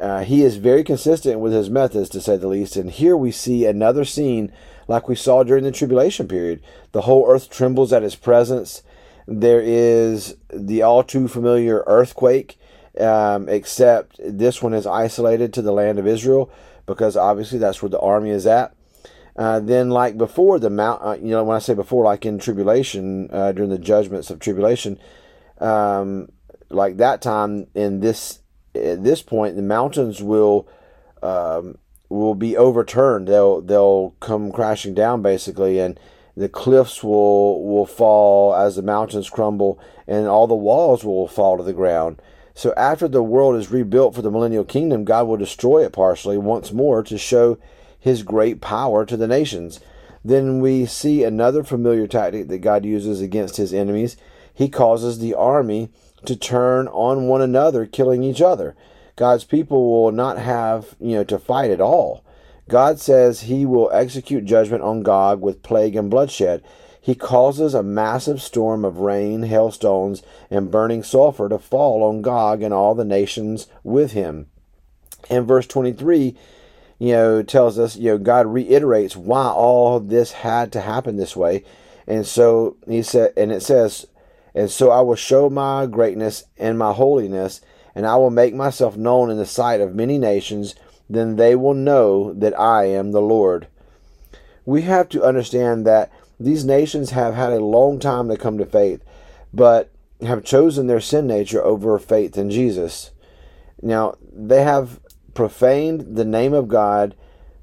Uh, 0.01 0.25
he 0.25 0.43
is 0.43 0.57
very 0.57 0.83
consistent 0.83 1.41
with 1.41 1.53
his 1.53 1.71
methods, 1.71 2.09
to 2.11 2.21
say 2.21 2.37
the 2.37 2.49
least. 2.49 2.77
And 2.77 2.91
here 2.91 3.17
we 3.17 3.31
see 3.31 3.65
another 3.65 4.05
scene 4.05 4.53
like 4.89 5.09
we 5.09 5.15
saw 5.15 5.43
during 5.43 5.65
the 5.65 5.73
tribulation 5.73 6.29
period. 6.29 6.61
The 6.93 7.03
whole 7.03 7.27
earth 7.29 7.51
trembles 7.51 7.93
at 7.93 8.03
his 8.03 8.17
presence. 8.17 8.83
There 9.27 9.63
is 9.63 10.37
the 10.53 10.83
all 10.83 11.03
too 11.03 11.29
familiar 11.29 11.83
earthquake, 11.87 12.59
um, 13.01 13.49
except 13.49 14.21
this 14.23 14.63
one 14.63 14.75
is 14.75 14.87
isolated 14.87 15.53
to 15.55 15.63
the 15.63 15.73
land 15.73 15.99
of 15.99 16.07
Israel 16.07 16.51
because 16.87 17.17
obviously 17.17 17.59
that's 17.59 17.83
where 17.83 17.89
the 17.89 18.01
army 18.01 18.31
is 18.31 18.47
at. 18.47 18.75
Uh, 19.37 19.59
then, 19.59 19.91
like 19.91 20.17
before 20.17 20.61
the 20.61 20.71
mount, 20.71 21.03
uh, 21.03 21.17
you 21.21 21.31
know, 21.31 21.43
when 21.43 21.57
I 21.57 21.61
say 21.61 21.75
before, 21.75 22.05
like 22.05 22.25
in 22.25 22.39
tribulation, 22.39 23.29
uh, 23.33 23.51
during 23.51 23.71
the 23.71 23.79
judgments 23.79 24.31
of 24.31 24.39
tribulation, 24.39 24.99
um, 25.59 26.29
like 26.71 26.99
that 26.99 27.21
time 27.21 27.67
in 27.75 27.99
this 27.99 28.41
at 28.75 29.05
this 29.05 29.23
point, 29.23 29.57
the 29.57 29.63
mountains 29.63 30.23
will 30.23 30.69
um, 31.23 31.79
will 32.09 32.35
be 32.35 32.57
overturned. 32.57 33.29
They'll 33.29 33.61
they'll 33.61 34.11
come 34.21 34.53
crashing 34.53 34.95
down 34.95 35.23
basically, 35.23 35.79
and 35.79 35.99
the 36.37 36.49
cliffs 36.49 37.03
will 37.03 37.65
will 37.65 37.87
fall 37.87 38.55
as 38.55 38.77
the 38.77 38.83
mountains 38.83 39.31
crumble, 39.31 39.81
and 40.07 40.27
all 40.27 40.47
the 40.47 40.55
walls 40.55 41.05
will 41.05 41.29
fall 41.29 41.57
to 41.57 41.63
the 41.63 41.73
ground. 41.73 42.21
So 42.55 42.73
after 42.77 43.09
the 43.09 43.23
world 43.23 43.57
is 43.57 43.71
rebuilt 43.71 44.15
for 44.15 44.23
the 44.23 44.31
millennial 44.31 44.65
kingdom, 44.65 45.05
God 45.05 45.27
will 45.27 45.37
destroy 45.37 45.85
it 45.85 45.93
partially 45.93 46.39
once 46.39 46.73
more 46.73 47.03
to 47.03 47.19
show 47.19 47.59
His 47.99 48.23
great 48.23 48.61
power 48.61 49.05
to 49.05 49.17
the 49.17 49.27
nations. 49.27 49.81
Then 50.25 50.61
we 50.61 50.87
see 50.87 51.25
another 51.25 51.65
familiar 51.65 52.07
tactic 52.07 52.49
that 52.49 52.59
God 52.59 52.85
uses 52.85 53.21
against 53.21 53.57
His 53.57 53.75
enemies. 53.75 54.17
He 54.53 54.69
causes 54.69 55.19
the 55.19 55.35
army 55.35 55.91
to 56.25 56.37
turn 56.37 56.89
on 56.89 57.27
one 57.27 57.43
another, 57.43 57.87
killing 57.87 58.23
each 58.23 58.41
other. 58.41 58.75
God's 59.17 59.45
people 59.45 59.91
will 59.91 60.13
not 60.13 60.39
have, 60.39 60.97
you 61.01 61.15
know, 61.15 61.25
to 61.25 61.39
fight 61.39 61.71
at 61.71 61.81
all. 61.81 62.25
God 62.69 62.99
says 62.99 63.43
he 63.43 63.67
will 63.67 63.91
execute 63.93 64.45
judgment 64.45 64.83
on 64.83 65.03
Gog 65.03 65.41
with 65.41 65.63
plague 65.63 65.97
and 65.97 66.11
bloodshed. 66.11 66.63
He 67.01 67.15
causes 67.15 67.75
a 67.75 67.83
massive 67.83 68.41
storm 68.41 68.85
of 68.85 68.99
rain, 68.99 69.43
hailstones, 69.43 70.23
and 70.51 70.71
burning 70.71 71.03
sulfur 71.03 71.51
to 71.51 71.59
fall 71.59 72.03
on 72.03 72.23
Gog 72.23 72.63
and 72.63 72.73
all 72.73 72.95
the 72.95 73.05
nations 73.05 73.67
with 73.83 74.13
him. 74.13 74.47
And 75.29 75.47
verse 75.47 75.67
23, 75.67 76.37
you 76.99 77.13
know, 77.13 77.43
tells 77.43 77.79
us, 77.79 77.97
you 77.97 78.13
know, 78.13 78.19
God 78.19 78.47
reiterates 78.47 79.17
why 79.17 79.49
all 79.49 80.01
this 80.01 80.33
had 80.33 80.73
to 80.73 80.81
happen 80.81 81.17
this 81.17 81.37
way. 81.37 81.65
And 82.07 82.27
so 82.27 82.77
he 82.89 83.03
said, 83.03 83.35
and 83.37 83.53
it 83.53 83.63
says, 83.63 84.07
and 84.55 84.71
so 84.71 84.91
I 84.91 85.01
will 85.01 85.17
show 85.17 85.51
my 85.51 85.87
greatness 85.87 86.45
and 86.57 86.79
my 86.79 86.93
holiness, 86.93 87.61
and 87.95 88.07
I 88.07 88.17
will 88.17 88.31
make 88.31 88.55
myself 88.55 88.97
known 88.97 89.31
in 89.31 89.37
the 89.37 89.47
sight 89.47 89.81
of 89.81 89.95
many 89.95 90.19
nations. 90.19 90.75
Then 91.09 91.37
they 91.37 91.55
will 91.55 91.75
know 91.75 92.33
that 92.35 92.59
I 92.59 92.85
am 92.87 93.13
the 93.13 93.21
Lord. 93.21 93.67
We 94.65 94.83
have 94.83 95.09
to 95.11 95.25
understand 95.25 95.87
that 95.87 96.11
these 96.41 96.65
nations 96.65 97.11
have 97.11 97.35
had 97.35 97.53
a 97.53 97.61
long 97.61 97.99
time 97.99 98.29
to 98.29 98.37
come 98.37 98.59
to 98.59 98.67
faith, 98.67 99.03
but 99.53 99.91
have 100.23 100.45
chosen 100.45 100.87
their 100.87 101.01
sin 101.01 101.27
nature 101.27 101.63
over 101.63 101.99
faith 101.99 102.39
in 102.39 102.51
Jesus. 102.51 103.11
Now, 103.83 104.17
they 104.33 104.63
have 104.63 105.01
profaned 105.35 106.17
the 106.17 106.25
name 106.25 106.55
of 106.55 106.69
God 106.69 107.15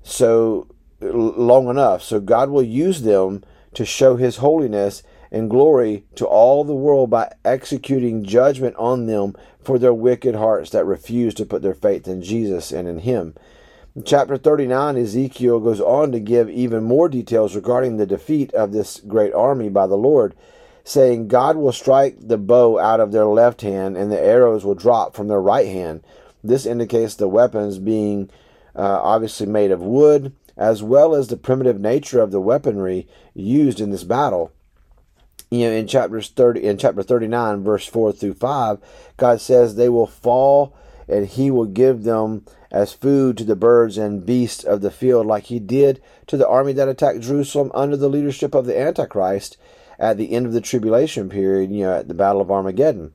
so 0.04 0.68
long 1.00 1.70
enough, 1.70 2.04
so 2.04 2.20
God 2.20 2.50
will 2.50 2.64
use 2.64 3.02
them 3.02 3.44
to 3.74 3.86
show 3.86 4.18
his 4.18 4.38
holiness 4.38 5.04
and 5.32 5.50
glory 5.50 6.04
to 6.16 6.26
all 6.26 6.64
the 6.64 6.76
world 6.76 7.10
by 7.10 7.32
executing 7.46 8.24
judgment 8.24 8.76
on 8.76 9.06
them 9.06 9.34
for 9.64 9.80
their 9.80 9.94
wicked 9.94 10.36
hearts 10.36 10.72
that 10.72 10.86
refuse 10.86 11.34
to 11.36 11.46
put 11.46 11.62
their 11.62 11.74
faith 11.74 12.08
in 12.08 12.22
Jesus 12.22 12.72
and 12.72 12.88
in 12.88 13.00
Him. 13.00 13.34
In 13.96 14.04
chapter 14.04 14.38
39, 14.38 14.98
Ezekiel 14.98 15.60
goes 15.60 15.80
on 15.80 16.12
to 16.12 16.20
give 16.20 16.50
even 16.50 16.84
more 16.84 17.08
details 17.08 17.56
regarding 17.56 17.98
the 17.98 18.06
defeat 18.06 18.54
of 18.54 18.72
this 18.72 19.00
great 19.00 19.34
army 19.34 19.70
by 19.70 19.88
the 19.88 19.98
Lord, 19.98 20.36
saying, 20.84 21.28
God 21.28 21.56
will 21.56 21.72
strike 21.72 22.18
the 22.20 22.38
bow 22.38 22.80
out 22.80 23.00
of 23.00 23.12
their 23.12 23.26
left 23.26 23.62
hand, 23.62 23.96
and 23.96 24.12
the 24.12 24.20
arrows 24.20 24.66
will 24.66 24.76
drop 24.76 25.16
from 25.16 25.28
their 25.28 25.42
right 25.42 25.68
hand. 25.68 26.04
This 26.44 26.66
indicates 26.66 27.16
the 27.16 27.28
weapons 27.28 27.80
being 27.80 28.30
uh, 28.76 29.00
obviously 29.02 29.46
made 29.46 29.72
of 29.72 29.82
wood, 29.82 30.34
as 30.58 30.82
well 30.82 31.14
as 31.14 31.28
the 31.28 31.38
primitive 31.38 31.80
nature 31.80 32.22
of 32.22 32.32
the 32.32 32.42
weaponry 32.42 33.08
used 33.34 33.80
in 33.80 33.92
this 33.92 34.04
battle 34.04 34.52
you 35.52 35.68
know 35.68 35.72
in 35.72 35.86
chapters 35.86 36.30
30 36.30 36.64
in 36.64 36.78
chapter 36.78 37.04
39 37.04 37.64
verse 37.64 37.86
4 37.86 38.14
through 38.14 38.34
5 38.34 38.80
god 39.18 39.40
says 39.40 39.76
they 39.76 39.90
will 39.90 40.08
fall 40.08 40.76
and 41.08 41.28
he 41.28 41.52
will 41.52 41.66
give 41.66 42.04
them 42.04 42.46
as 42.72 42.94
food 42.94 43.38
to 43.38 43.44
the 43.44 43.56
birds 43.56 43.98
and 43.98 44.26
beasts 44.26 44.64
of 44.64 44.82
the 44.82 44.92
field 44.92 45.28
like 45.28 45.46
he 45.46 45.60
did 45.60 46.02
to 46.26 46.38
the 46.38 46.48
army 46.48 46.74
that 46.74 46.88
attacked 46.88 47.22
jerusalem 47.22 47.70
under 47.76 47.98
the 47.98 48.10
leadership 48.10 48.56
of 48.56 48.66
the 48.66 48.80
antichrist 48.80 49.58
at 50.02 50.18
the 50.18 50.34
end 50.34 50.48
of 50.48 50.52
the 50.52 50.60
tribulation 50.60 51.30
period 51.30 51.72
you 51.72 51.84
know 51.84 51.96
at 51.96 52.08
the 52.08 52.14
battle 52.14 52.42
of 52.42 52.52
armageddon. 52.52 53.14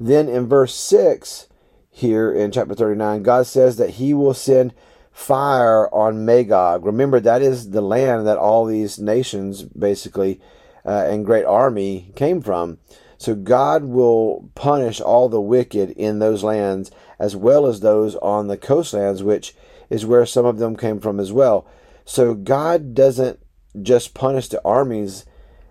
Then 0.00 0.28
in 0.28 0.48
verse 0.48 0.74
6 0.74 1.46
here 1.90 2.32
in 2.32 2.50
chapter 2.50 2.74
39 2.74 3.22
god 3.22 3.46
says 3.46 3.76
that 3.76 3.90
he 3.90 4.14
will 4.14 4.34
send 4.34 4.74
fire 5.12 5.92
on 5.94 6.24
magog. 6.24 6.84
Remember 6.84 7.20
that 7.20 7.42
is 7.42 7.70
the 7.70 7.80
land 7.82 8.26
that 8.26 8.38
all 8.38 8.64
these 8.64 8.98
nations 8.98 9.62
basically 9.62 10.40
uh, 10.86 11.04
and 11.06 11.26
great 11.26 11.44
army 11.44 12.12
came 12.14 12.40
from. 12.40 12.78
So 13.18 13.34
God 13.34 13.84
will 13.84 14.50
punish 14.54 15.00
all 15.00 15.28
the 15.28 15.40
wicked 15.40 15.90
in 15.90 16.18
those 16.18 16.44
lands 16.44 16.90
as 17.18 17.34
well 17.34 17.66
as 17.66 17.80
those 17.80 18.14
on 18.16 18.46
the 18.46 18.56
coastlands, 18.56 19.22
which 19.22 19.54
is 19.90 20.06
where 20.06 20.26
some 20.26 20.44
of 20.44 20.58
them 20.58 20.76
came 20.76 21.00
from 21.00 21.18
as 21.18 21.32
well. 21.32 21.66
So 22.04 22.34
God 22.34 22.94
doesn't 22.94 23.40
just 23.82 24.14
punish 24.14 24.48
the 24.48 24.62
armies 24.64 25.24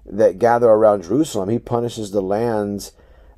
that 0.05 0.39
gather 0.39 0.67
around 0.67 1.03
Jerusalem, 1.03 1.49
He 1.49 1.59
punishes 1.59 2.11
the 2.11 2.21
lands 2.21 2.91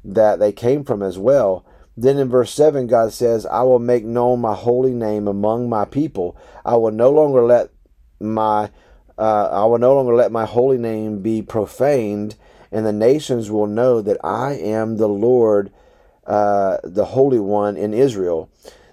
that 0.03 0.39
they 0.39 0.51
came 0.51 0.83
from 0.83 1.01
as 1.01 1.17
well. 1.17 1.65
Then 1.95 2.17
in 2.17 2.29
verse 2.29 2.53
7, 2.53 2.87
God 2.87 3.11
says, 3.11 3.45
I 3.45 3.63
will 3.63 3.79
make 3.79 4.05
known 4.05 4.41
my 4.41 4.53
holy 4.53 4.93
name 4.93 5.27
among 5.27 5.69
my 5.69 5.85
people. 5.85 6.37
I 6.63 6.75
will 6.75 6.91
no 6.91 7.09
longer 7.09 7.43
let 7.43 7.69
my 8.19 8.69
uh, 9.17 9.49
I 9.51 9.65
will 9.65 9.79
no 9.79 9.95
longer 9.95 10.13
let 10.13 10.31
my 10.31 10.45
holy 10.45 10.77
name 10.77 11.21
be 11.21 11.41
profaned, 11.41 12.35
and 12.71 12.85
the 12.85 12.93
nations 12.93 13.49
will 13.49 13.67
know 13.67 14.01
that 14.01 14.17
I 14.23 14.53
am 14.53 14.97
the 14.97 15.07
Lord, 15.07 15.71
uh, 16.25 16.77
the 16.83 17.05
Holy 17.05 17.39
One 17.39 17.77
in 17.77 17.93
Israel. 17.93 18.49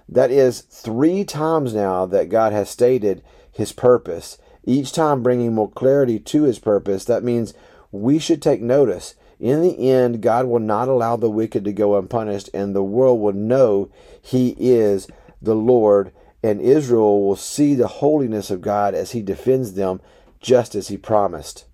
That 0.07 0.31
is 0.31 0.61
three 0.61 1.23
times 1.23 1.73
now 1.73 2.05
that 2.07 2.29
God 2.29 2.53
has 2.53 2.69
stated 2.69 3.23
his 3.51 3.71
purpose, 3.71 4.37
each 4.63 4.91
time 4.91 5.21
bringing 5.21 5.53
more 5.53 5.69
clarity 5.69 6.19
to 6.19 6.43
his 6.43 6.59
purpose. 6.59 7.05
That 7.05 7.23
means 7.23 7.53
we 7.91 8.19
should 8.19 8.41
take 8.41 8.61
notice. 8.61 9.15
In 9.39 9.61
the 9.61 9.91
end, 9.91 10.21
God 10.21 10.45
will 10.45 10.59
not 10.59 10.87
allow 10.87 11.17
the 11.17 11.29
wicked 11.29 11.65
to 11.65 11.73
go 11.73 11.97
unpunished, 11.97 12.49
and 12.53 12.73
the 12.73 12.83
world 12.83 13.19
will 13.19 13.33
know 13.33 13.91
he 14.21 14.55
is 14.57 15.07
the 15.41 15.55
Lord 15.55 16.11
and 16.45 16.61
Israel 16.61 17.25
will 17.25 17.35
see 17.35 17.73
the 17.73 17.87
holiness 17.87 18.51
of 18.51 18.61
God 18.61 18.93
as 18.93 19.13
he 19.13 19.23
defends 19.23 19.73
them 19.73 19.99
just 20.45 20.75
as 20.75 20.89
he 20.89 20.97
promised. 20.97 21.65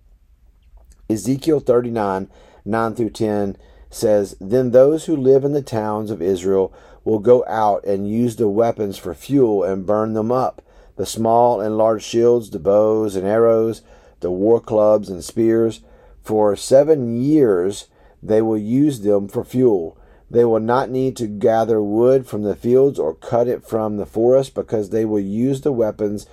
Ezekiel 1.10 1.60
39 1.60 2.30
9 2.64 2.94
through 2.94 3.10
10 3.10 3.56
says, 3.90 4.34
Then 4.40 4.70
those 4.70 5.04
who 5.04 5.14
live 5.14 5.44
in 5.44 5.52
the 5.52 5.60
towns 5.60 6.10
of 6.10 6.22
Israel 6.22 6.72
will 7.04 7.18
go 7.18 7.44
out 7.46 7.84
and 7.84 8.08
use 8.08 8.36
the 8.36 8.48
weapons 8.48 8.96
for 8.96 9.12
fuel 9.12 9.62
and 9.62 9.84
burn 9.84 10.14
them 10.14 10.32
up 10.32 10.62
the 10.96 11.06
small 11.06 11.60
and 11.60 11.76
large 11.76 12.02
shields, 12.02 12.50
the 12.50 12.58
bows 12.58 13.16
and 13.16 13.26
arrows, 13.26 13.82
the 14.20 14.30
war 14.30 14.60
clubs 14.60 15.08
and 15.08 15.24
spears. 15.24 15.80
For 16.22 16.54
seven 16.56 17.20
years 17.20 17.88
they 18.22 18.40
will 18.40 18.58
use 18.58 19.00
them 19.00 19.28
for 19.28 19.44
fuel. 19.44 19.98
They 20.30 20.44
will 20.44 20.60
not 20.60 20.88
need 20.88 21.16
to 21.16 21.26
gather 21.26 21.82
wood 21.82 22.26
from 22.26 22.42
the 22.42 22.56
fields 22.56 22.98
or 22.98 23.14
cut 23.14 23.48
it 23.48 23.66
from 23.66 23.96
the 23.96 24.06
forest 24.06 24.54
because 24.54 24.90
they 24.90 25.04
will 25.04 25.20
use 25.20 25.60
the 25.60 25.72
weapons 25.72 26.26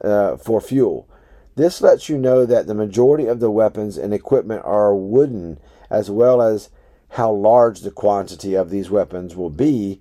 uh, 0.00 0.36
for 0.36 0.60
fuel. 0.60 1.08
This 1.56 1.80
lets 1.80 2.08
you 2.08 2.18
know 2.18 2.44
that 2.46 2.66
the 2.66 2.74
majority 2.74 3.26
of 3.26 3.40
the 3.40 3.50
weapons 3.50 3.96
and 3.96 4.12
equipment 4.12 4.62
are 4.64 4.94
wooden, 4.94 5.58
as 5.88 6.10
well 6.10 6.42
as 6.42 6.70
how 7.10 7.30
large 7.30 7.80
the 7.80 7.90
quantity 7.90 8.54
of 8.54 8.70
these 8.70 8.90
weapons 8.90 9.36
will 9.36 9.50
be, 9.50 10.00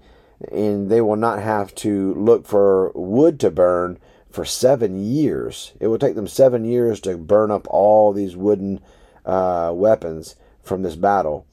and 0.51 0.89
they 0.89 1.01
will 1.01 1.15
not 1.15 1.41
have 1.41 1.75
to 1.75 2.13
look 2.15 2.48
for 2.48 2.91
wood 2.95 3.39
to 3.39 3.51
burn 3.51 4.00
for 4.31 4.45
seven 4.45 5.00
years. 5.03 5.74
It 5.79 5.88
will 5.88 6.00
take 6.00 6.15
them 6.15 6.27
seven 6.27 6.65
years 6.65 7.00
to 7.01 7.17
burn 7.17 7.51
up 7.51 7.67
all 7.69 8.12
these 8.12 8.36
wooden 8.36 8.81
uh, 9.25 9.72
weapons 9.75 10.36
from 10.63 10.81
this 10.81 10.95
battle 10.95 11.45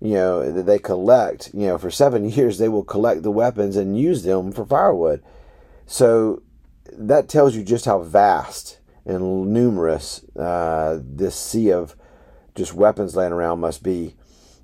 you 0.00 0.14
know, 0.14 0.50
that 0.50 0.64
they 0.64 0.78
collect, 0.78 1.50
you 1.52 1.66
know, 1.66 1.78
for 1.78 1.90
seven 1.90 2.28
years, 2.30 2.58
they 2.58 2.68
will 2.68 2.84
collect 2.84 3.22
the 3.22 3.30
weapons 3.30 3.76
and 3.76 3.98
use 3.98 4.22
them 4.22 4.50
for 4.52 4.64
firewood. 4.64 5.22
So 5.86 6.42
that 6.92 7.28
tells 7.28 7.54
you 7.54 7.62
just 7.62 7.84
how 7.84 8.00
vast 8.00 8.79
and 9.04 9.52
numerous 9.52 10.24
uh, 10.36 10.98
this 11.02 11.34
sea 11.34 11.72
of 11.72 11.96
just 12.54 12.74
weapons 12.74 13.16
laying 13.16 13.32
around 13.32 13.60
must 13.60 13.82
be. 13.82 14.14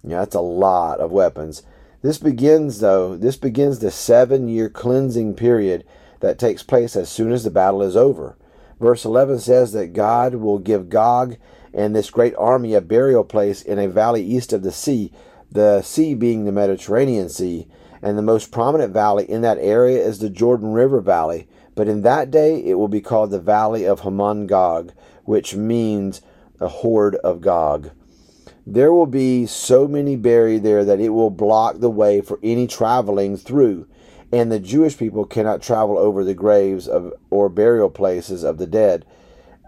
You 0.02 0.10
know, 0.10 0.18
that's 0.18 0.34
a 0.34 0.40
lot 0.40 1.00
of 1.00 1.10
weapons. 1.10 1.62
This 2.02 2.18
begins, 2.18 2.78
though, 2.78 3.16
this 3.16 3.36
begins 3.36 3.78
the 3.78 3.90
seven 3.90 4.48
year 4.48 4.68
cleansing 4.68 5.34
period 5.34 5.84
that 6.20 6.38
takes 6.38 6.62
place 6.62 6.94
as 6.94 7.08
soon 7.08 7.32
as 7.32 7.44
the 7.44 7.50
battle 7.50 7.82
is 7.82 7.96
over. 7.96 8.36
Verse 8.78 9.04
11 9.04 9.40
says 9.40 9.72
that 9.72 9.94
God 9.94 10.36
will 10.36 10.58
give 10.58 10.88
Gog 10.88 11.36
and 11.72 11.94
this 11.94 12.10
great 12.10 12.34
army 12.36 12.74
a 12.74 12.80
burial 12.80 13.24
place 13.24 13.62
in 13.62 13.78
a 13.78 13.88
valley 13.88 14.22
east 14.22 14.52
of 14.52 14.62
the 14.62 14.72
sea, 14.72 15.12
the 15.50 15.82
sea 15.82 16.14
being 16.14 16.44
the 16.44 16.52
Mediterranean 16.52 17.28
Sea, 17.28 17.66
and 18.02 18.16
the 18.16 18.22
most 18.22 18.50
prominent 18.50 18.92
valley 18.92 19.28
in 19.28 19.42
that 19.42 19.58
area 19.58 19.98
is 19.98 20.18
the 20.18 20.30
Jordan 20.30 20.72
River 20.72 21.00
Valley. 21.00 21.48
But 21.76 21.86
in 21.86 22.02
that 22.02 22.32
day 22.32 22.60
it 22.64 22.74
will 22.74 22.88
be 22.88 23.00
called 23.00 23.30
the 23.30 23.38
Valley 23.38 23.84
of 23.84 24.00
Hamon 24.00 24.48
Gog, 24.48 24.92
which 25.24 25.54
means 25.54 26.22
a 26.58 26.66
horde 26.66 27.14
of 27.16 27.40
Gog. 27.40 27.90
There 28.66 28.92
will 28.92 29.06
be 29.06 29.46
so 29.46 29.86
many 29.86 30.16
buried 30.16 30.64
there 30.64 30.84
that 30.84 30.98
it 30.98 31.10
will 31.10 31.30
block 31.30 31.78
the 31.78 31.90
way 31.90 32.20
for 32.20 32.40
any 32.42 32.66
traveling 32.66 33.36
through, 33.36 33.86
and 34.32 34.50
the 34.50 34.58
Jewish 34.58 34.96
people 34.96 35.24
cannot 35.24 35.62
travel 35.62 35.96
over 35.96 36.24
the 36.24 36.34
graves 36.34 36.88
of 36.88 37.12
or 37.30 37.48
burial 37.48 37.90
places 37.90 38.42
of 38.42 38.58
the 38.58 38.66
dead. 38.66 39.04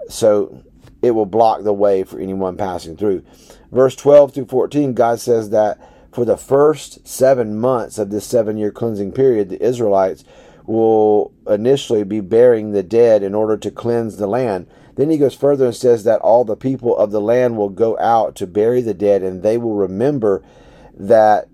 So 0.09 0.65
it 1.01 1.13
will 1.13 1.27
block 1.27 1.63
the 1.63 1.73
way 1.73 2.03
for 2.03 2.19
anyone 2.19 2.57
passing 2.57 2.97
through. 2.97 3.23
Verse 3.71 3.95
12 3.95 4.35
through 4.35 4.47
14, 4.47 4.95
God 4.95 5.21
says 5.21 5.51
that 5.51 5.79
for 6.11 6.25
the 6.25 6.37
first 6.37 7.07
seven 7.07 7.57
months 7.57 7.99
of 7.99 8.11
this 8.11 8.27
seven 8.27 8.57
year 8.57 8.73
cleansing 8.73 9.13
period, 9.13 9.49
the 9.49 9.63
Israelites 9.63 10.25
will 10.69 11.33
initially 11.49 12.05
be 12.05 12.21
burying 12.21 12.73
the 12.73 12.83
dead 12.83 13.23
in 13.23 13.35
order 13.35 13.57
to 13.57 13.71
cleanse 13.71 14.17
the 14.17 14.27
land. 14.27 14.67
Then 14.97 15.11
he 15.11 15.17
goes 15.17 15.35
further 15.35 15.67
and 15.67 15.75
says 15.75 16.05
that 16.05 16.21
all 16.21 16.45
the 16.45 16.57
people 16.57 16.97
of 16.97 17.11
the 17.11 17.21
land 17.21 17.57
will 17.57 17.71
go 17.71 17.99
out 17.99 18.37
to 18.37 18.47
bury 18.47 18.83
the 18.83 18.95
dead 18.95 19.23
and 19.23 19.43
they 19.43 19.57
will 19.57 19.75
remember 19.75 20.45
that 20.95 21.49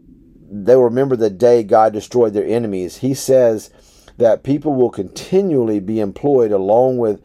they 0.50 0.75
will 0.75 0.85
remember 0.85 1.16
the 1.16 1.30
day 1.30 1.62
God 1.62 1.92
destroyed 1.92 2.33
their 2.33 2.47
enemies. 2.47 2.99
He 2.99 3.14
says 3.14 3.71
that 4.18 4.42
people 4.42 4.75
will 4.75 4.90
continually 4.90 5.80
be 5.80 6.00
employed 6.00 6.52
along 6.52 6.99
with 6.99 7.23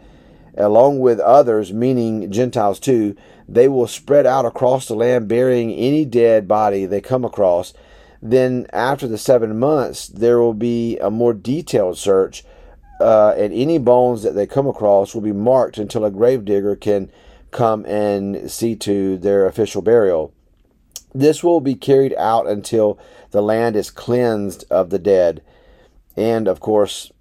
along 0.57 0.99
with 0.99 1.19
others, 1.19 1.71
meaning 1.71 2.29
Gentiles 2.31 2.79
too. 2.79 3.15
They 3.47 3.67
will 3.67 3.87
spread 3.87 4.25
out 4.25 4.45
across 4.45 4.87
the 4.87 4.95
land, 4.95 5.27
burying 5.27 5.71
any 5.71 6.05
dead 6.05 6.47
body 6.47 6.85
they 6.85 7.01
come 7.01 7.23
across. 7.23 7.73
Then, 8.21 8.67
after 8.73 9.07
the 9.07 9.17
seven 9.17 9.57
months, 9.57 10.07
there 10.07 10.39
will 10.39 10.53
be 10.53 10.97
a 10.99 11.09
more 11.09 11.33
detailed 11.33 11.97
search 11.97 12.43
uh, 12.99 13.33
and 13.37 13.53
any 13.53 13.77
bones 13.77 14.23
that 14.23 14.35
they 14.35 14.45
come 14.45 14.67
across 14.67 15.13
will 15.13 15.21
be 15.21 15.31
marked 15.31 15.77
until 15.77 16.03
a 16.03 16.11
gravedigger 16.11 16.75
can 16.75 17.09
come 17.51 17.85
and 17.85 18.51
see 18.51 18.75
to 18.75 19.17
their 19.17 19.45
official 19.45 19.81
burial. 19.81 20.33
This 21.13 21.43
will 21.43 21.61
be 21.61 21.75
carried 21.75 22.13
out 22.17 22.47
until 22.47 22.99
the 23.31 23.41
land 23.41 23.75
is 23.75 23.89
cleansed 23.89 24.65
of 24.69 24.89
the 24.89 24.99
dead. 24.99 25.41
And 26.15 26.47
of 26.47 26.59
course, 26.59 27.11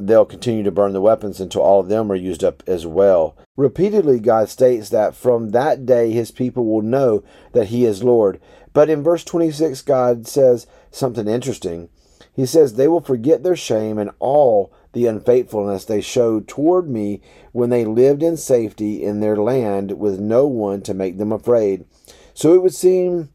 they'll 0.00 0.26
continue 0.26 0.62
to 0.62 0.70
burn 0.70 0.92
the 0.92 1.00
weapons 1.00 1.40
until 1.40 1.62
all 1.62 1.80
of 1.80 1.88
them 1.88 2.12
are 2.12 2.16
used 2.16 2.44
up 2.44 2.62
as 2.66 2.86
well. 2.86 3.36
Repeatedly, 3.56 4.20
God 4.20 4.48
states 4.48 4.90
that 4.90 5.16
from 5.16 5.50
that 5.50 5.86
day 5.86 6.12
his 6.12 6.30
people 6.30 6.66
will 6.66 6.82
know 6.82 7.24
that 7.52 7.68
he 7.68 7.86
is 7.86 8.04
Lord. 8.04 8.40
But 8.76 8.90
in 8.90 9.02
verse 9.02 9.24
26, 9.24 9.80
God 9.80 10.28
says 10.28 10.66
something 10.90 11.26
interesting. 11.26 11.88
He 12.34 12.44
says, 12.44 12.74
They 12.74 12.88
will 12.88 13.00
forget 13.00 13.42
their 13.42 13.56
shame 13.56 13.96
and 13.96 14.10
all 14.18 14.70
the 14.92 15.06
unfaithfulness 15.06 15.86
they 15.86 16.02
showed 16.02 16.46
toward 16.46 16.86
me 16.86 17.22
when 17.52 17.70
they 17.70 17.86
lived 17.86 18.22
in 18.22 18.36
safety 18.36 19.02
in 19.02 19.20
their 19.20 19.36
land 19.38 19.92
with 19.92 20.20
no 20.20 20.46
one 20.46 20.82
to 20.82 20.92
make 20.92 21.16
them 21.16 21.32
afraid. 21.32 21.86
So 22.34 22.52
it 22.52 22.62
would 22.62 22.74
seem 22.74 23.30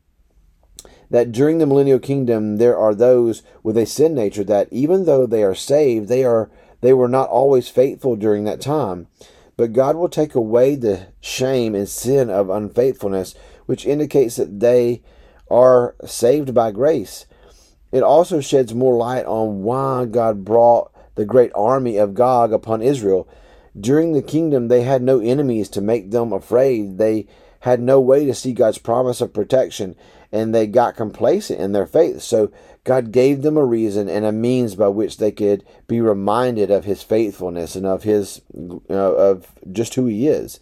that 1.09 1.31
during 1.31 1.57
the 1.57 1.65
millennial 1.65 1.97
kingdom 1.97 2.57
there 2.57 2.77
are 2.77 2.93
those 2.93 3.41
with 3.63 3.77
a 3.77 3.87
sin 3.87 4.13
nature 4.13 4.43
that 4.43 4.67
even 4.69 5.05
though 5.05 5.25
they 5.25 5.41
are 5.41 5.55
saved, 5.55 6.07
they 6.07 6.23
are 6.23 6.51
they 6.81 6.93
were 6.93 7.09
not 7.09 7.29
always 7.29 7.67
faithful 7.67 8.15
during 8.15 8.43
that 8.43 8.61
time. 8.61 9.07
But 9.57 9.73
God 9.73 9.95
will 9.95 10.07
take 10.07 10.35
away 10.35 10.75
the 10.75 11.07
shame 11.19 11.73
and 11.73 11.89
sin 11.89 12.29
of 12.29 12.51
unfaithfulness, 12.51 13.33
which 13.65 13.87
indicates 13.87 14.35
that 14.35 14.59
they 14.59 15.01
are 15.51 15.95
saved 16.05 16.53
by 16.53 16.71
grace. 16.71 17.25
It 17.91 18.03
also 18.03 18.39
sheds 18.39 18.73
more 18.73 18.95
light 18.95 19.25
on 19.25 19.63
why 19.63 20.05
God 20.05 20.45
brought 20.45 20.91
the 21.15 21.25
great 21.25 21.51
army 21.53 21.97
of 21.97 22.13
Gog 22.13 22.53
upon 22.53 22.81
Israel. 22.81 23.27
During 23.79 24.13
the 24.13 24.21
kingdom, 24.21 24.67
they 24.67 24.83
had 24.83 25.01
no 25.01 25.19
enemies 25.19 25.69
to 25.69 25.81
make 25.81 26.11
them 26.11 26.31
afraid. 26.31 26.97
They 26.97 27.27
had 27.61 27.81
no 27.81 27.99
way 27.99 28.25
to 28.25 28.33
see 28.33 28.53
God's 28.53 28.77
promise 28.77 29.21
of 29.21 29.33
protection, 29.33 29.95
and 30.31 30.53
they 30.53 30.67
got 30.67 30.95
complacent 30.95 31.59
in 31.59 31.73
their 31.73 31.85
faith. 31.85 32.21
So 32.21 32.51
God 32.83 33.11
gave 33.11 33.41
them 33.41 33.57
a 33.57 33.65
reason 33.65 34.09
and 34.09 34.25
a 34.25 34.31
means 34.31 34.75
by 34.75 34.87
which 34.87 35.17
they 35.17 35.31
could 35.31 35.63
be 35.87 36.01
reminded 36.01 36.71
of 36.71 36.85
His 36.85 37.03
faithfulness 37.03 37.75
and 37.75 37.85
of 37.85 38.03
His 38.03 38.41
uh, 38.89 38.93
of 38.93 39.51
just 39.71 39.93
who 39.95 40.07
He 40.07 40.27
is. 40.27 40.59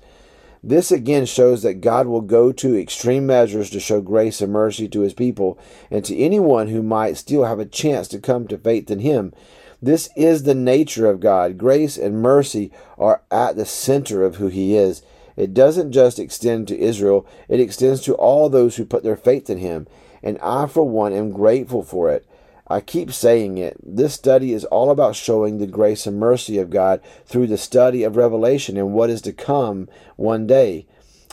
This 0.63 0.91
again 0.91 1.25
shows 1.25 1.61
that 1.63 1.81
God 1.81 2.07
will 2.07 2.21
go 2.21 2.51
to 2.51 2.77
extreme 2.77 3.25
measures 3.25 3.69
to 3.69 3.79
show 3.79 4.01
grace 4.01 4.41
and 4.41 4.51
mercy 4.51 4.89
to 4.89 5.01
his 5.01 5.13
people 5.13 5.57
and 5.89 6.03
to 6.05 6.17
anyone 6.17 6.67
who 6.67 6.83
might 6.83 7.17
still 7.17 7.45
have 7.45 7.59
a 7.59 7.65
chance 7.65 8.07
to 8.09 8.19
come 8.19 8.47
to 8.47 8.57
faith 8.57 8.91
in 8.91 8.99
him. 8.99 9.33
This 9.81 10.09
is 10.17 10.43
the 10.43 10.55
nature 10.55 11.09
of 11.09 11.21
God. 11.21 11.57
Grace 11.57 11.97
and 11.97 12.21
mercy 12.21 12.71
are 12.97 13.21
at 13.31 13.55
the 13.55 13.65
center 13.65 14.25
of 14.25 14.35
who 14.35 14.47
he 14.47 14.75
is. 14.75 15.01
It 15.37 15.53
doesn't 15.53 15.93
just 15.93 16.19
extend 16.19 16.67
to 16.67 16.77
Israel, 16.77 17.25
it 17.47 17.61
extends 17.61 18.01
to 18.01 18.13
all 18.15 18.49
those 18.49 18.75
who 18.75 18.83
put 18.83 19.03
their 19.03 19.15
faith 19.15 19.49
in 19.49 19.59
him. 19.59 19.87
And 20.21 20.37
I, 20.39 20.67
for 20.67 20.83
one, 20.83 21.13
am 21.13 21.31
grateful 21.31 21.81
for 21.81 22.11
it. 22.11 22.25
I 22.69 22.81
keep 22.81 23.11
saying 23.11 23.57
it. 23.57 23.77
This 23.83 24.13
study 24.13 24.53
is 24.53 24.63
all 24.65 24.91
about 24.91 25.15
showing 25.15 25.57
the 25.57 25.65
grace 25.67 26.05
and 26.05 26.19
mercy 26.19 26.59
of 26.59 26.69
God 26.69 27.01
through 27.25 27.47
the 27.47 27.57
study 27.57 28.03
of 28.03 28.15
Revelation 28.15 28.77
and 28.77 28.93
what 28.93 29.09
is 29.09 29.21
to 29.23 29.33
come 29.33 29.89
one 30.17 30.45
day. 30.45 30.85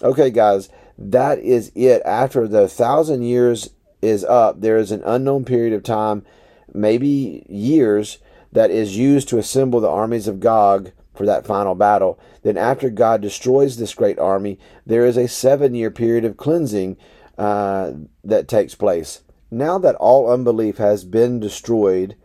Okay, 0.03 0.31
guys, 0.31 0.71
that 0.97 1.39
is 1.39 1.71
it. 1.75 2.01
After 2.07 2.49
the 2.49 2.69
thousand 2.69 3.23
years 3.23 3.71
is 4.01 4.25
up, 4.25 4.61
there 4.63 4.79
is 4.79 4.91
an 4.91 5.03
unknown 5.05 5.45
period 5.45 5.75
of 5.75 5.83
time, 5.83 6.25
maybe 6.73 7.45
years, 7.49 8.19
that 8.53 8.71
is 8.71 8.97
used 8.97 9.29
to 9.29 9.39
assemble 9.39 9.81
the 9.81 9.89
armies 9.89 10.29
of 10.29 10.41
Gog 10.41 10.93
for 11.15 11.27
that 11.27 11.47
final 11.47 11.75
battle. 11.75 12.19
Then, 12.43 12.57
after 12.57 12.89
God 12.89 13.21
destroys 13.21 13.77
this 13.77 13.95
great 13.95 14.19
army, 14.19 14.59
there 14.87 15.05
is 15.05 15.19
a 15.19 15.29
seven 15.29 15.75
year 15.75 15.91
period 15.91 16.25
of 16.25 16.39
cleansing 16.39 16.97
uh, 17.37 17.93
that 18.25 18.49
takes 18.49 18.75
place 18.75 19.21
now 19.57 19.79
that 19.79 19.95
all 19.97 20.31
unbelief 20.31 20.79
has 20.79 21.05
been 21.05 21.41
destroyed, 21.41 22.17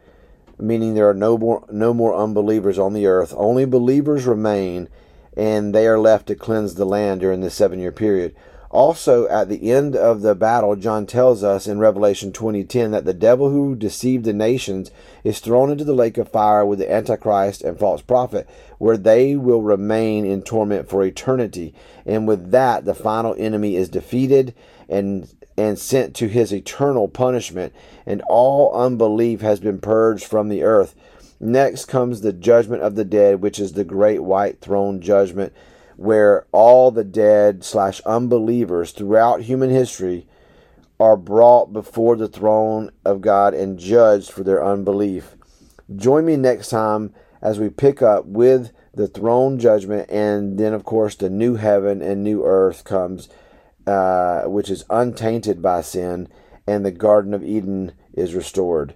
meaning 0.60 0.94
there 0.94 1.10
are 1.10 1.14
no 1.14 1.38
more 1.38 1.66
no 1.72 1.94
more 1.94 2.16
unbelievers 2.16 2.78
on 2.78 2.94
the 2.94 3.08
earth, 3.08 3.34
only 3.38 3.66
believers 3.66 4.26
remain, 4.26 4.90
and 5.36 5.74
they 5.74 5.88
are 5.88 6.00
left 6.00 6.28
to 6.28 6.36
cleanse 6.36 6.76
the 6.76 6.86
land 6.86 7.22
during 7.22 7.42
this 7.42 7.56
seven 7.56 7.80
year 7.80 7.92
period. 7.92 8.36
Also, 8.72 9.28
at 9.28 9.50
the 9.50 9.70
end 9.70 9.98
of 9.98 10.22
the 10.22 10.34
battle, 10.34 10.78
John 10.78 11.06
tells 11.06 11.44
us 11.44 11.68
in 11.68 11.80
Revelation 11.80 12.32
20:10 12.32 12.92
that 12.92 13.04
the 13.04 13.14
devil 13.14 13.50
who 13.50 13.76
deceived 13.76 14.24
the 14.24 14.32
nations 14.32 14.92
is 15.26 15.40
thrown 15.40 15.70
into 15.70 15.84
the 15.84 15.94
lake 15.94 16.18
of 16.18 16.30
fire 16.30 16.66
with 16.66 16.80
the 16.80 16.90
Antichrist 16.90 17.64
and 17.64 17.78
false 17.78 18.02
prophet, 18.02 18.48
where 18.78 18.96
they 18.96 19.36
will 19.36 19.62
remain 19.62 20.26
in 20.26 20.42
torment 20.42 20.88
for 20.88 21.04
eternity. 21.04 21.74
And 22.06 22.28
with 22.30 22.52
that, 22.52 22.86
the 22.86 22.94
final 22.94 23.36
enemy 23.38 23.76
is 23.76 23.90
defeated 23.90 24.54
and 24.88 25.28
and 25.58 25.78
sent 25.78 26.16
to 26.16 26.28
his 26.28 26.54
eternal 26.54 27.08
punishment, 27.08 27.74
and 28.06 28.22
all 28.30 28.74
unbelief 28.74 29.42
has 29.42 29.60
been 29.60 29.80
purged 29.80 30.26
from 30.26 30.50
the 30.50 30.64
earth. 30.64 30.96
Next 31.40 31.86
comes 31.86 32.22
the 32.22 32.34
judgment 32.34 32.84
of 32.84 32.96
the 32.96 33.06
dead, 33.06 33.42
which 33.42 33.60
is 33.60 33.74
the 33.74 33.84
great 33.84 34.24
white 34.24 34.62
throne 34.62 35.02
judgment, 35.02 35.54
where 35.98 36.46
all 36.52 36.92
the 36.92 37.04
dead 37.04 37.64
slash 37.64 38.02
unbelievers 38.02 38.92
throughout 38.92 39.42
human 39.42 39.70
history 39.70 40.28
are 41.00 41.18
brought 41.18 41.74
before 41.74 42.16
the 42.16 42.28
throne 42.28 42.92
of 43.04 43.22
God 43.22 43.54
and 43.54 43.80
judged 43.80 44.32
for 44.32 44.44
their 44.44 44.64
unbelief. 44.64 45.36
Join 45.96 46.26
me 46.26 46.38
next 46.38 46.70
time 46.70 47.14
as 47.42 47.60
we 47.60 47.70
pick 47.70 48.02
up 48.02 48.26
with 48.26 48.72
the 48.94 49.08
throne 49.08 49.58
judgment, 49.58 50.10
and 50.12 50.60
then, 50.60 50.74
of 50.74 50.84
course, 50.84 51.16
the 51.16 51.30
new 51.30 51.56
heaven 51.56 52.02
and 52.02 52.24
new 52.24 52.46
earth 52.46 52.84
comes 52.84 53.30
uh, 53.88 54.44
which 54.44 54.70
is 54.70 54.86
untainted 54.90 55.62
by 55.62 55.82
sin, 55.82 56.28
and 56.68 56.86
the 56.86 56.92
Garden 56.92 57.34
of 57.34 57.44
Eden 57.44 57.94
is 58.14 58.36
restored. 58.36 58.94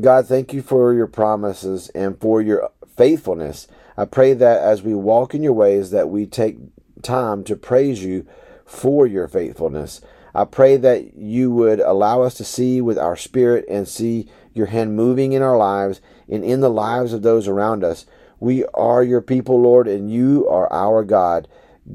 God, 0.00 0.26
thank 0.26 0.52
you 0.52 0.62
for 0.62 0.94
your 0.94 1.08
promises 1.08 1.88
and 1.90 2.20
for 2.20 2.40
your 2.40 2.70
faithfulness. 2.96 3.66
I 3.96 4.04
pray 4.04 4.34
that 4.34 4.62
as 4.62 4.82
we 4.82 4.94
walk 4.94 5.34
in 5.34 5.42
your 5.42 5.52
ways, 5.52 5.90
that 5.90 6.08
we 6.08 6.26
take 6.26 6.58
time 7.02 7.44
to 7.44 7.56
praise 7.56 8.04
you 8.04 8.26
for 8.64 9.06
your 9.06 9.26
faithfulness. 9.26 10.00
I 10.34 10.44
pray 10.44 10.76
that 10.76 11.14
you 11.14 11.50
would 11.50 11.80
allow 11.80 12.22
us 12.22 12.34
to 12.34 12.44
see 12.44 12.80
with 12.80 12.98
our 12.98 13.16
spirit 13.16 13.64
and 13.68 13.88
see 13.88 14.30
your 14.52 14.66
hand 14.66 14.94
moving 14.94 15.32
in 15.32 15.42
our 15.42 15.56
lives 15.56 16.00
and 16.28 16.44
in 16.44 16.60
the 16.60 16.70
lives 16.70 17.12
of 17.12 17.22
those 17.22 17.48
around 17.48 17.82
us. 17.82 18.06
We 18.38 18.64
are 18.74 19.02
your 19.02 19.20
people, 19.20 19.60
Lord, 19.60 19.88
and 19.88 20.10
you 20.10 20.46
are 20.48 20.72
our 20.72 21.04
God. 21.04 21.48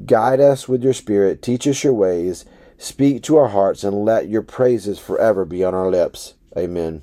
Guide 0.04 0.40
us 0.40 0.68
with 0.68 0.82
your 0.82 0.92
Spirit, 0.92 1.42
teach 1.42 1.66
us 1.66 1.82
your 1.82 1.94
ways, 1.94 2.44
speak 2.76 3.22
to 3.22 3.36
our 3.36 3.48
hearts, 3.48 3.82
and 3.82 4.04
let 4.04 4.28
your 4.28 4.42
praises 4.42 4.98
forever 4.98 5.44
be 5.44 5.64
on 5.64 5.74
our 5.74 5.90
lips. 5.90 6.34
Amen. 6.56 7.02